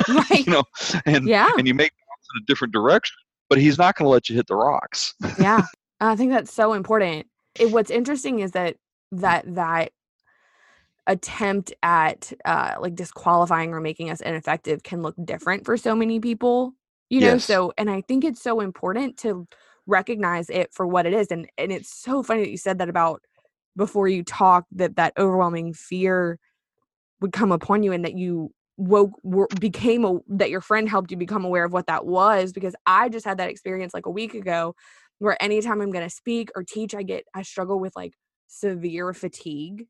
right 0.08 0.46
you 0.46 0.52
know, 0.52 0.64
and 1.06 1.26
yeah 1.26 1.50
and 1.56 1.66
you 1.66 1.74
make 1.74 1.92
in 2.34 2.42
a 2.42 2.46
different 2.46 2.72
direction, 2.72 3.16
but 3.48 3.58
he's 3.58 3.78
not 3.78 3.96
going 3.96 4.06
to 4.06 4.10
let 4.10 4.28
you 4.28 4.36
hit 4.36 4.46
the 4.46 4.54
rocks. 4.56 5.14
yeah 5.38 5.66
i 6.00 6.14
think 6.16 6.30
that's 6.32 6.52
so 6.52 6.72
important 6.72 7.26
it, 7.58 7.70
what's 7.70 7.90
interesting 7.90 8.40
is 8.40 8.52
that 8.52 8.76
that 9.12 9.44
that 9.54 9.92
attempt 11.06 11.72
at 11.82 12.32
uh 12.44 12.74
like 12.80 12.94
disqualifying 12.94 13.72
or 13.72 13.80
making 13.80 14.10
us 14.10 14.20
ineffective 14.20 14.82
can 14.82 15.02
look 15.02 15.14
different 15.24 15.64
for 15.64 15.76
so 15.76 15.94
many 15.94 16.20
people 16.20 16.74
you 17.08 17.20
know 17.20 17.34
Yes. 17.34 17.44
so 17.44 17.72
and 17.76 17.90
i 17.90 18.00
think 18.02 18.22
it's 18.24 18.42
so 18.42 18.60
important 18.60 19.16
to 19.18 19.46
recognize 19.86 20.48
it 20.50 20.72
for 20.72 20.86
what 20.86 21.06
it 21.06 21.12
is 21.14 21.28
and 21.30 21.48
and 21.58 21.72
it's 21.72 21.92
so 21.92 22.22
funny 22.22 22.42
that 22.42 22.50
you 22.50 22.56
said 22.58 22.78
that 22.78 22.88
about 22.88 23.22
before 23.76 24.06
you 24.08 24.22
talk 24.22 24.66
that 24.72 24.96
that 24.96 25.12
overwhelming 25.18 25.72
fear 25.72 26.38
would 27.20 27.32
come 27.32 27.52
upon 27.52 27.82
you 27.82 27.92
and 27.92 28.04
that 28.04 28.14
you 28.16 28.50
woke 28.76 29.12
were, 29.22 29.48
became 29.60 30.04
a, 30.04 30.18
that 30.28 30.48
your 30.48 30.60
friend 30.60 30.88
helped 30.88 31.10
you 31.10 31.16
become 31.16 31.44
aware 31.44 31.64
of 31.64 31.72
what 31.72 31.86
that 31.86 32.06
was 32.06 32.50
because 32.50 32.74
i 32.86 33.10
just 33.10 33.26
had 33.26 33.36
that 33.36 33.50
experience 33.50 33.92
like 33.92 34.06
a 34.06 34.10
week 34.10 34.32
ago 34.32 34.74
where 35.18 35.36
anytime 35.42 35.82
i'm 35.82 35.90
going 35.90 36.08
to 36.08 36.14
speak 36.14 36.50
or 36.56 36.62
teach 36.62 36.94
i 36.94 37.02
get 37.02 37.24
i 37.34 37.42
struggle 37.42 37.78
with 37.78 37.94
like 37.94 38.14
severe 38.50 39.14
fatigue. 39.14 39.86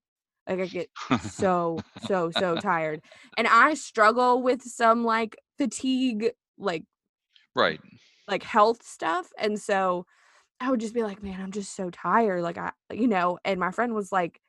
Like 0.48 0.60
i 0.60 0.66
get 0.66 0.90
so 1.22 1.80
so 2.06 2.30
so 2.30 2.56
tired. 2.56 3.00
And 3.36 3.46
i 3.46 3.74
struggle 3.74 4.42
with 4.42 4.62
some 4.62 5.04
like 5.04 5.36
fatigue 5.58 6.30
like 6.58 6.84
right. 7.54 7.80
like 8.28 8.42
health 8.42 8.82
stuff 8.82 9.28
and 9.38 9.58
so 9.58 10.06
i 10.60 10.70
would 10.70 10.80
just 10.80 10.94
be 10.94 11.02
like 11.02 11.22
man 11.22 11.40
i'm 11.40 11.52
just 11.52 11.74
so 11.74 11.90
tired. 11.90 12.42
Like 12.42 12.58
i 12.58 12.72
you 12.92 13.08
know 13.08 13.38
and 13.44 13.58
my 13.58 13.70
friend 13.70 13.94
was 13.94 14.12
like 14.12 14.40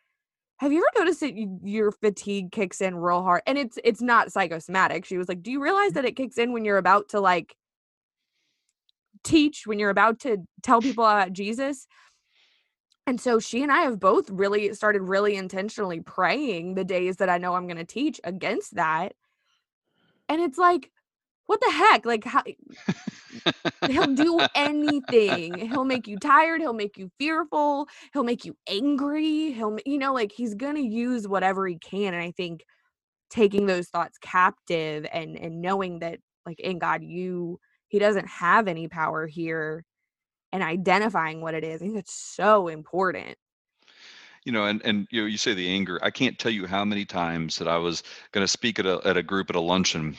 have 0.62 0.72
you 0.72 0.78
ever 0.78 1.04
noticed 1.04 1.22
that 1.22 1.34
you, 1.34 1.60
your 1.64 1.92
fatigue 1.92 2.52
kicks 2.52 2.82
in 2.82 2.96
real 2.96 3.24
hard? 3.24 3.42
And 3.48 3.58
it's 3.58 3.80
it's 3.84 4.02
not 4.02 4.32
psychosomatic. 4.32 5.06
She 5.06 5.18
was 5.18 5.28
like 5.28 5.42
do 5.42 5.52
you 5.52 5.62
realize 5.62 5.92
mm. 5.92 5.94
that 5.96 6.06
it 6.06 6.16
kicks 6.16 6.38
in 6.38 6.54
when 6.54 6.66
you're 6.66 6.78
about 6.78 7.10
to 7.10 7.20
like 7.20 7.56
teach 9.24 9.66
when 9.66 9.80
you're 9.80 9.90
about 9.90 10.20
to 10.20 10.38
tell 10.62 10.80
people 10.80 11.04
about 11.04 11.34
jesus? 11.34 11.88
And 13.08 13.20
so 13.20 13.40
she 13.40 13.64
and 13.64 13.72
i 13.72 13.82
have 13.82 14.00
both 14.00 14.30
really 14.30 14.72
started 14.76 15.02
really 15.02 15.36
intentionally 15.36 16.00
praying 16.00 16.76
the 16.76 16.84
days 16.84 17.18
that 17.18 17.30
i 17.30 17.40
know 17.40 17.56
i'm 17.56 17.66
going 17.66 17.78
to 17.78 17.84
teach 17.84 18.22
against 18.24 18.76
that. 18.76 19.14
And 20.30 20.40
it's 20.40 20.60
like 20.60 20.92
what 21.52 21.60
the 21.60 21.72
heck? 21.72 22.06
Like 22.06 22.24
how 22.24 22.44
he'll 23.88 24.16
do 24.16 24.40
anything. 24.56 25.54
He'll 25.70 25.84
make 25.84 26.08
you 26.08 26.18
tired. 26.18 26.62
He'll 26.62 26.72
make 26.72 26.98
you 26.98 27.12
fearful. 27.20 27.90
He'll 28.14 28.24
make 28.24 28.46
you 28.46 28.56
angry. 28.70 29.52
He'll 29.52 29.78
you 29.86 29.98
know 29.98 30.14
like 30.14 30.32
he's 30.32 30.54
gonna 30.56 30.80
use 30.80 31.28
whatever 31.28 31.68
he 31.68 31.78
can 31.78 32.14
and 32.14 32.24
i 32.24 32.32
think 32.32 32.64
taking 33.30 33.66
those 33.66 33.90
thoughts 33.90 34.18
captive 34.20 35.06
and 35.12 35.38
and 35.38 35.62
knowing 35.62 36.00
that 36.00 36.20
like 36.46 36.60
in 36.62 36.80
god 36.80 37.04
you 37.04 37.60
he 37.90 38.00
doesn't 38.00 38.28
have 38.28 38.70
any 38.70 38.88
power 38.88 39.28
here 39.28 39.84
and 40.54 40.64
identifying 40.64 41.42
what 41.42 41.54
it 41.54 41.66
is 41.66 41.82
i 41.82 41.86
think 41.86 41.96
that's 41.96 42.14
so 42.14 42.70
important. 42.70 43.36
You 44.46 44.52
know, 44.54 44.66
and 44.66 44.82
and 44.84 45.08
you 45.12 45.22
know, 45.22 45.28
you 45.28 45.38
say 45.38 45.54
the 45.54 45.70
anger. 45.70 46.00
I 46.02 46.10
can't 46.10 46.40
tell 46.40 46.52
you 46.52 46.66
how 46.66 46.84
many 46.84 47.06
times 47.06 47.58
that 47.58 47.68
I 47.68 47.78
was 47.78 48.02
going 48.32 48.44
to 48.44 48.48
speak 48.48 48.80
at 48.80 48.88
a 48.88 49.00
at 49.06 49.16
a 49.16 49.22
group 49.22 49.52
at 49.52 49.56
a 49.56 49.60
luncheon, 49.60 50.18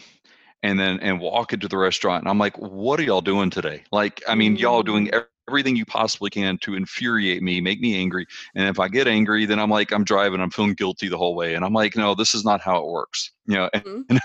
and 0.63 0.79
then 0.79 1.01
and 1.01 1.21
walk 1.21 1.53
into 1.53 1.69
the 1.69 1.77
restaurant, 1.79 2.23
and 2.23 2.31
I'm 2.31 2.39
like, 2.39 2.57
"What 2.59 3.01
are 3.01 3.03
y'all 3.05 3.21
doing 3.21 3.51
today?" 3.51 3.85
Like, 3.93 4.23
I 4.29 4.35
mean, 4.35 4.57
y'all 4.57 4.83
doing 4.83 5.11
Mm. 5.11 5.27
everything 5.49 5.77
you 5.77 5.85
possibly 5.87 6.31
can 6.31 6.59
to 6.59 6.75
infuriate 6.75 7.43
me, 7.43 7.61
make 7.61 7.81
me 7.81 7.97
angry. 7.97 8.27
And 8.55 8.69
if 8.69 8.79
I 8.81 8.89
get 8.89 9.09
angry, 9.09 9.45
then 9.47 9.59
I'm 9.59 9.71
like, 9.71 9.93
I'm 9.93 10.05
driving, 10.05 10.41
I'm 10.41 10.51
feeling 10.51 10.75
guilty 10.75 11.09
the 11.09 11.19
whole 11.19 11.35
way, 11.35 11.55
and 11.55 11.65
I'm 11.65 11.73
like, 11.75 11.97
no, 11.97 12.15
this 12.15 12.35
is 12.35 12.45
not 12.45 12.61
how 12.61 12.79
it 12.79 12.87
works. 12.87 13.31
You 13.47 13.57
know, 13.57 13.71
Mhm. 13.75 14.05
and, 14.09 14.21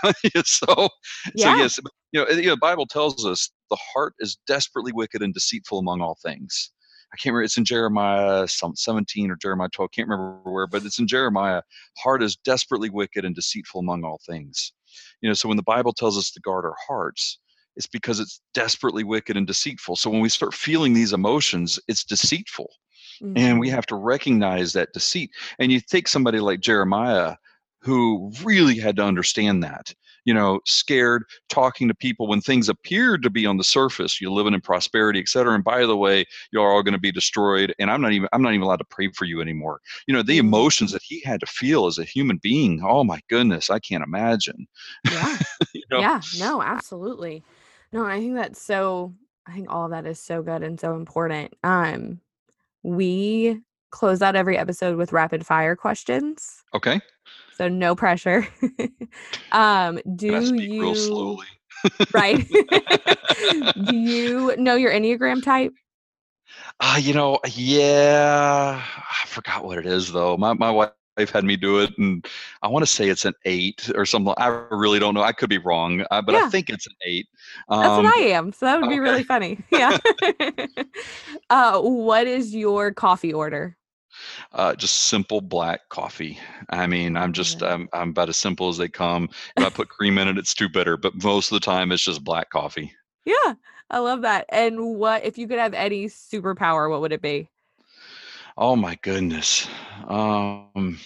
so 0.46 0.90
so 1.38 1.50
Yeah. 1.50 1.54
yes, 1.54 1.80
you 2.12 2.22
know, 2.24 2.30
you 2.30 2.44
know, 2.44 2.52
the 2.52 2.58
Bible 2.58 2.86
tells 2.88 3.26
us 3.26 3.50
the 3.70 3.78
heart 3.94 4.14
is 4.20 4.38
desperately 4.48 4.92
wicked 4.94 5.22
and 5.24 5.34
deceitful 5.34 5.80
among 5.80 6.02
all 6.02 6.18
things. 6.24 6.72
I 7.14 7.18
can't 7.18 7.34
remember. 7.34 7.44
It's 7.46 7.58
in 7.58 7.66
Jeremiah 7.66 8.48
some 8.48 8.76
17 8.76 9.32
or 9.32 9.38
Jeremiah 9.38 9.70
12. 9.74 9.90
I 9.94 9.96
Can't 9.96 10.10
remember 10.10 10.40
where, 10.52 10.68
but 10.68 10.84
it's 10.86 11.00
in 11.00 11.08
Jeremiah. 11.08 11.62
Heart 12.04 12.22
is 12.24 12.36
desperately 12.36 12.90
wicked 12.90 13.24
and 13.26 13.34
deceitful 13.36 13.80
among 13.80 14.04
all 14.04 14.20
things. 14.28 14.74
You 15.22 15.30
know, 15.30 15.34
so 15.34 15.48
when 15.48 15.58
the 15.58 15.64
Bible 15.64 15.94
tells 15.94 16.18
us 16.18 16.32
to 16.32 16.40
guard 16.42 16.66
our 16.66 16.76
hearts, 16.88 17.40
it's 17.76 17.88
because 17.88 18.20
it's 18.20 18.42
desperately 18.54 19.04
wicked 19.04 19.38
and 19.38 19.46
deceitful. 19.46 19.96
So 19.96 20.10
when 20.10 20.22
we 20.22 20.30
start 20.30 20.54
feeling 20.54 20.94
these 20.94 21.14
emotions, 21.14 21.80
it's 21.88 22.04
deceitful, 22.04 22.72
and 23.36 23.60
we 23.60 23.70
Mhm. 23.70 23.72
have 23.72 23.86
to 23.88 23.96
recognize 23.96 24.74
that 24.74 24.94
deceit. 24.94 25.32
And 25.60 25.72
you 25.72 25.80
take 25.80 26.08
somebody 26.08 26.40
like 26.40 26.60
Jeremiah, 26.60 27.36
who 27.82 28.32
really 28.44 28.80
had 28.80 28.96
to 28.96 29.04
understand 29.04 29.64
that. 29.64 29.94
You 30.28 30.34
know, 30.34 30.60
scared, 30.68 31.24
talking 31.50 31.88
to 31.88 31.96
people 31.96 32.28
when 32.28 32.42
things 32.42 32.70
appeared 32.70 33.24
to 33.24 33.30
be 33.30 33.46
on 33.48 33.58
the 33.58 33.64
surface. 33.64 34.20
You're 34.22 34.32
living 34.32 34.54
in 34.54 34.62
prosperity, 34.62 35.20
et 35.22 35.30
cetera. 35.30 35.56
And 35.56 35.64
by 35.64 35.86
the 35.86 35.96
way, 35.98 36.26
you're 36.52 36.68
all 36.70 36.84
going 36.84 36.94
to 36.94 37.00
be 37.00 37.12
destroyed. 37.14 37.74
And 37.80 37.90
I'm 37.90 38.02
not 38.02 38.12
even 38.12 38.28
I'm 38.34 38.42
not 38.42 38.54
even 38.54 38.64
allowed 38.64 38.78
to 38.80 38.86
pray 38.86 39.10
for 39.12 39.26
you 39.26 39.42
anymore. 39.42 39.80
You 40.06 40.14
know, 40.14 40.22
the 40.24 40.38
Mhm. 40.38 40.42
emotions 40.42 40.92
that 40.92 41.02
he 41.02 41.22
had 41.22 41.40
to 41.40 41.46
feel 41.48 41.88
as 41.88 41.98
a 41.98 42.04
human 42.04 42.38
being. 42.44 42.82
Oh 42.86 43.04
my 43.06 43.22
goodness, 43.30 43.70
I 43.70 43.80
can't 43.80 44.04
imagine. 44.04 44.68
yeah 45.10 45.38
you 45.74 45.84
know? 45.92 46.00
Yeah, 46.02 46.22
no, 46.38 46.62
absolutely. 46.62 47.44
No, 47.94 48.06
I 48.06 48.20
think 48.20 48.36
that's 48.36 48.62
so 48.62 49.16
I 49.46 49.54
think 49.54 49.72
all 49.72 49.90
that 49.90 50.06
is 50.06 50.20
so 50.20 50.44
good 50.44 50.62
and 50.64 50.80
so 50.80 50.96
important. 50.96 51.56
Um, 51.64 52.20
we 52.84 53.62
close 53.92 54.22
out 54.22 54.36
every 54.36 54.58
episode 54.58 54.98
with 54.98 55.14
rapid 55.14 55.46
fire 55.46 55.76
questions. 55.76 56.64
Okay. 56.74 57.00
So 57.56 57.68
no 57.68 57.96
pressure. 57.96 58.48
um, 59.52 60.00
do 60.16 60.40
you 60.56 61.40
right? 62.14 62.48
do 63.86 63.96
you 63.96 64.56
know 64.58 64.76
your 64.76 64.92
Enneagram 64.92 65.44
type? 65.44 65.74
Uh, 66.80 66.98
you 67.00 67.14
know, 67.14 67.40
yeah, 67.54 68.82
I 68.82 69.28
forgot 69.28 69.66
what 69.66 69.78
it 69.80 69.86
is 69.86 70.12
though. 70.12 70.38
My 70.38 70.54
my 70.54 70.72
wife 70.72 70.92
had 71.32 71.44
me 71.44 71.58
do 71.58 71.80
it, 71.80 71.92
and 71.98 72.26
I 72.62 72.68
want 72.68 72.84
to 72.84 72.92
say 72.92 73.10
it's 73.10 73.26
an 73.26 73.34
eight 73.46 73.90
or 73.96 74.06
something. 74.06 74.34
I 74.38 74.48
really 74.70 75.00
don't 75.00 75.14
know. 75.14 75.24
I 75.24 75.32
could 75.32 75.50
be 75.50 75.58
wrong, 75.58 76.06
uh, 76.12 76.22
but 76.22 76.36
yeah. 76.36 76.46
I 76.46 76.50
think 76.50 76.70
it's 76.70 76.86
an 76.86 76.94
eight. 77.06 77.28
Um, 77.70 77.82
That's 77.82 77.98
what 77.98 78.06
um, 78.06 78.14
I 78.16 78.20
am. 78.28 78.52
So 78.54 78.66
that 78.68 78.80
would 78.80 78.90
be 78.90 79.00
really 79.00 79.24
funny. 79.24 79.60
Yeah. 79.72 79.98
uh, 81.50 81.82
what 81.82 82.28
is 82.28 82.54
your 82.54 82.94
coffee 82.94 83.34
order? 83.34 83.77
Uh, 84.54 84.76
just 84.76 85.02
simple 85.02 85.42
black 85.42 85.90
coffee. 85.90 86.38
I 86.70 86.88
mean, 86.88 87.16
I'm 87.18 87.34
just 87.34 87.62
I'm, 87.64 87.90
I'm 87.94 88.10
about 88.10 88.30
as 88.30 88.38
simple 88.38 88.70
as 88.70 88.78
they 88.78 88.88
come. 88.88 89.30
If 89.56 89.64
I 89.64 89.70
put 89.70 89.90
cream 89.90 90.18
in 90.18 90.28
it, 90.28 90.38
it's 90.38 90.54
too 90.54 90.70
bitter. 90.70 90.98
But 90.98 91.24
most 91.24 91.52
of 91.52 91.56
the 91.56 91.66
time, 91.66 91.92
it's 91.92 92.04
just 92.04 92.24
black 92.24 92.50
coffee. 92.50 92.94
Yeah, 93.26 93.56
I 93.90 94.00
love 94.00 94.22
that. 94.22 94.46
And 94.50 94.96
what 94.96 95.24
if 95.26 95.38
you 95.38 95.48
could 95.48 95.60
have 95.60 95.74
any 95.74 96.06
superpower? 96.06 96.90
What 96.90 97.02
would 97.02 97.12
it 97.14 97.22
be? 97.22 97.50
Oh 98.58 98.76
my 98.76 98.96
goodness. 99.02 99.68
Um, 100.08 101.00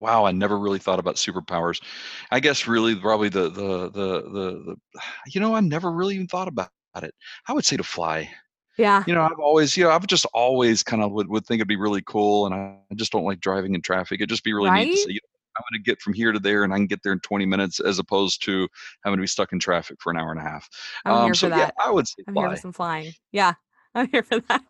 wow, 0.00 0.24
I 0.24 0.32
never 0.32 0.58
really 0.58 0.78
thought 0.78 0.98
about 0.98 1.16
superpowers. 1.16 1.82
I 2.30 2.40
guess 2.40 2.66
really 2.66 2.94
probably 2.94 3.28
the 3.28 3.48
the 3.50 3.90
the 3.90 4.22
the, 4.22 4.76
the 4.92 5.00
you 5.32 5.40
know 5.40 5.54
I 5.54 5.60
never 5.60 5.90
really 5.90 6.14
even 6.16 6.26
thought 6.28 6.48
about 6.48 6.70
it. 7.02 7.14
I 7.46 7.52
would 7.52 7.64
say 7.64 7.76
to 7.76 7.84
fly. 7.84 8.30
Yeah. 8.78 9.02
You 9.06 9.14
know, 9.14 9.22
I've 9.22 9.40
always, 9.40 9.76
you 9.76 9.84
know, 9.84 9.90
I've 9.90 10.06
just 10.06 10.24
always 10.32 10.82
kind 10.82 11.02
of 11.02 11.10
would, 11.12 11.28
would 11.28 11.44
think 11.44 11.58
it'd 11.58 11.68
be 11.68 11.76
really 11.76 12.02
cool. 12.06 12.46
And 12.46 12.54
I 12.54 12.78
just 12.94 13.12
don't 13.12 13.24
like 13.24 13.40
driving 13.40 13.74
in 13.74 13.82
traffic. 13.82 14.20
It'd 14.20 14.30
just 14.30 14.44
be 14.44 14.52
really 14.52 14.70
right? 14.70 14.86
neat 14.86 14.94
to 14.94 15.02
say, 15.02 15.10
you 15.10 15.20
know, 15.22 15.38
I'm 15.58 15.64
going 15.70 15.82
to 15.82 15.90
get 15.90 16.00
from 16.00 16.14
here 16.14 16.30
to 16.30 16.38
there 16.38 16.62
and 16.62 16.72
I 16.72 16.76
can 16.76 16.86
get 16.86 17.02
there 17.02 17.12
in 17.12 17.20
20 17.20 17.44
minutes 17.44 17.80
as 17.80 17.98
opposed 17.98 18.44
to 18.44 18.68
having 19.04 19.18
to 19.18 19.20
be 19.22 19.26
stuck 19.26 19.52
in 19.52 19.58
traffic 19.58 20.00
for 20.00 20.12
an 20.12 20.16
hour 20.16 20.30
and 20.30 20.40
a 20.40 20.44
half. 20.44 20.68
I'm 21.04 21.12
um, 21.12 21.24
here 21.24 21.34
so, 21.34 21.48
for 21.48 21.56
that. 21.56 21.74
Yeah, 21.76 21.84
I 21.84 21.90
would 21.90 22.06
say 22.06 22.22
I'm 22.28 22.34
fly. 22.34 22.42
here 22.42 22.50
for 22.56 22.60
some 22.60 22.72
flying. 22.72 23.12
Yeah. 23.32 23.54
I'm 23.94 24.08
here 24.08 24.22
for 24.22 24.38
that. 24.40 24.62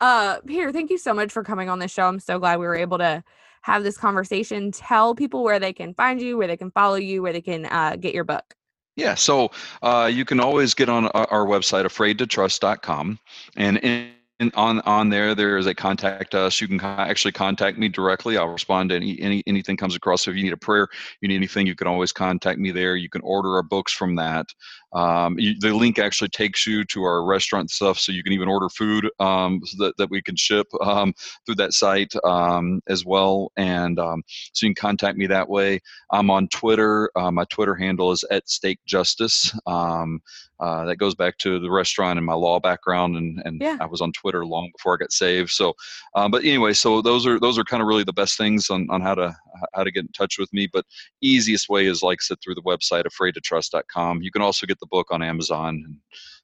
Uh, 0.00 0.40
Peter, 0.46 0.72
thank 0.72 0.90
you 0.90 0.98
so 0.98 1.14
much 1.14 1.30
for 1.30 1.44
coming 1.44 1.68
on 1.68 1.78
the 1.78 1.86
show. 1.86 2.08
I'm 2.08 2.18
so 2.18 2.40
glad 2.40 2.58
we 2.58 2.66
were 2.66 2.74
able 2.74 2.98
to 2.98 3.22
have 3.62 3.84
this 3.84 3.96
conversation. 3.96 4.72
Tell 4.72 5.14
people 5.14 5.44
where 5.44 5.60
they 5.60 5.72
can 5.72 5.94
find 5.94 6.20
you, 6.20 6.36
where 6.36 6.48
they 6.48 6.56
can 6.56 6.70
follow 6.72 6.96
you, 6.96 7.22
where 7.22 7.32
they 7.32 7.40
can 7.40 7.66
uh, 7.66 7.96
get 7.96 8.14
your 8.14 8.24
book. 8.24 8.54
Yeah, 8.96 9.14
so 9.14 9.50
uh, 9.82 10.10
you 10.12 10.24
can 10.24 10.38
always 10.38 10.72
get 10.74 10.88
on 10.88 11.06
our, 11.08 11.26
our 11.30 11.46
website, 11.46 11.84
afraidtotrust.com, 11.84 13.18
and 13.56 13.78
in 13.78 14.10
on 14.54 14.80
on 14.80 15.08
there 15.10 15.34
there 15.34 15.56
is 15.56 15.66
a 15.66 15.74
contact 15.74 16.34
us. 16.34 16.60
You 16.60 16.66
can 16.66 16.80
actually 16.80 17.32
contact 17.32 17.78
me 17.78 17.88
directly. 17.88 18.36
I'll 18.36 18.48
respond 18.48 18.90
to 18.90 18.96
any, 18.96 19.20
any 19.20 19.42
anything 19.46 19.76
comes 19.76 19.94
across. 19.94 20.22
So 20.22 20.30
if 20.30 20.36
you 20.36 20.42
need 20.42 20.52
a 20.52 20.56
prayer 20.56 20.88
you 21.20 21.28
need 21.28 21.36
anything 21.36 21.66
you 21.66 21.76
can 21.76 21.86
always 21.86 22.12
contact 22.12 22.58
me 22.58 22.72
there. 22.72 22.96
You 22.96 23.08
can 23.08 23.20
order 23.22 23.54
our 23.54 23.62
books 23.62 23.92
from 23.92 24.16
that 24.16 24.46
um, 24.94 25.38
you, 25.38 25.54
the 25.58 25.72
link 25.74 25.98
actually 25.98 26.28
takes 26.28 26.66
you 26.66 26.84
to 26.84 27.02
our 27.02 27.24
restaurant 27.24 27.70
stuff 27.70 27.98
so 27.98 28.12
you 28.12 28.22
can 28.22 28.32
even 28.32 28.48
order 28.48 28.68
food 28.68 29.08
um, 29.20 29.60
so 29.64 29.84
that, 29.84 29.96
that 29.98 30.10
we 30.10 30.22
can 30.22 30.36
ship 30.36 30.66
um, 30.80 31.12
through 31.44 31.56
that 31.56 31.72
site 31.72 32.12
um, 32.24 32.80
as 32.88 33.04
well 33.04 33.50
and 33.56 33.98
um, 33.98 34.22
so 34.52 34.66
you 34.66 34.74
can 34.74 34.80
contact 34.80 35.18
me 35.18 35.26
that 35.26 35.48
way 35.48 35.80
i'm 36.12 36.30
on 36.30 36.48
twitter 36.48 37.10
uh, 37.16 37.30
my 37.30 37.44
twitter 37.50 37.74
handle 37.74 38.12
is 38.12 38.24
at 38.30 38.48
steak 38.48 38.78
justice 38.86 39.52
um, 39.66 40.20
uh, 40.60 40.84
that 40.84 40.96
goes 40.96 41.14
back 41.14 41.36
to 41.36 41.58
the 41.58 41.70
restaurant 41.70 42.16
and 42.16 42.24
my 42.24 42.32
law 42.32 42.60
background, 42.60 43.16
and, 43.16 43.42
and 43.44 43.60
yeah. 43.60 43.76
I 43.80 43.86
was 43.86 44.00
on 44.00 44.12
Twitter 44.12 44.46
long 44.46 44.70
before 44.76 44.94
I 44.94 44.98
got 44.98 45.12
saved. 45.12 45.50
So, 45.50 45.74
um, 46.14 46.30
but 46.30 46.44
anyway, 46.44 46.72
so 46.72 47.02
those 47.02 47.26
are 47.26 47.40
those 47.40 47.58
are 47.58 47.64
kind 47.64 47.82
of 47.82 47.88
really 47.88 48.04
the 48.04 48.12
best 48.12 48.38
things 48.38 48.70
on, 48.70 48.86
on 48.88 49.00
how 49.00 49.14
to 49.16 49.36
how 49.74 49.82
to 49.82 49.90
get 49.90 50.04
in 50.04 50.12
touch 50.12 50.38
with 50.38 50.52
me. 50.52 50.68
But 50.72 50.86
easiest 51.20 51.68
way 51.68 51.86
is 51.86 52.02
like 52.02 52.22
sit 52.22 52.38
through 52.42 52.54
the 52.54 52.62
website 52.62 53.04
afraidtotrust.com. 53.04 54.22
You 54.22 54.30
can 54.30 54.42
also 54.42 54.66
get 54.66 54.78
the 54.84 54.88
book 54.90 55.08
on 55.10 55.22
Amazon. 55.22 55.98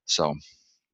So 0.04 0.34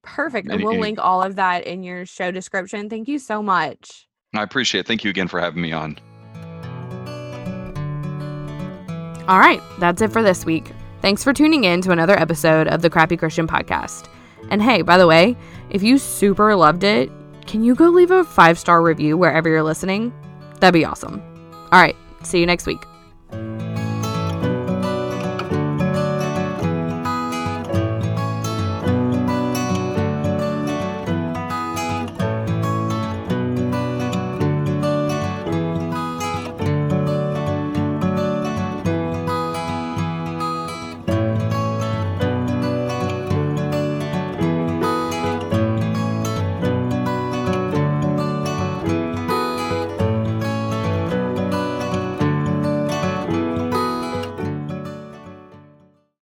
perfect, 0.02 0.50
and 0.50 0.62
we'll 0.62 0.78
link 0.78 0.98
all 0.98 1.22
of 1.22 1.36
that 1.36 1.66
in 1.66 1.82
your 1.82 2.06
show 2.06 2.30
description. 2.30 2.90
Thank 2.90 3.08
you 3.08 3.18
so 3.18 3.42
much. 3.42 4.06
I 4.34 4.42
appreciate 4.42 4.80
it. 4.80 4.86
Thank 4.86 5.04
you 5.04 5.10
again 5.10 5.28
for 5.28 5.40
having 5.40 5.62
me 5.62 5.72
on. 5.72 5.98
All 9.28 9.38
right, 9.38 9.60
that's 9.80 10.02
it 10.02 10.12
for 10.12 10.22
this 10.22 10.44
week. 10.44 10.70
Thanks 11.02 11.24
for 11.24 11.32
tuning 11.32 11.64
in 11.64 11.80
to 11.82 11.90
another 11.90 12.18
episode 12.18 12.68
of 12.68 12.82
the 12.82 12.90
Crappy 12.90 13.16
Christian 13.16 13.46
Podcast. 13.46 14.08
And 14.50 14.62
hey, 14.62 14.82
by 14.82 14.98
the 14.98 15.06
way, 15.06 15.36
if 15.70 15.82
you 15.82 15.98
super 15.98 16.54
loved 16.54 16.84
it, 16.84 17.10
can 17.46 17.64
you 17.64 17.74
go 17.74 17.88
leave 17.88 18.10
a 18.10 18.24
five 18.24 18.58
star 18.58 18.82
review 18.82 19.16
wherever 19.16 19.48
you're 19.48 19.62
listening? 19.62 20.12
That'd 20.60 20.74
be 20.74 20.84
awesome. 20.84 21.22
All 21.72 21.80
right, 21.80 21.96
see 22.22 22.40
you 22.40 22.46
next 22.46 22.66
week. 22.66 22.84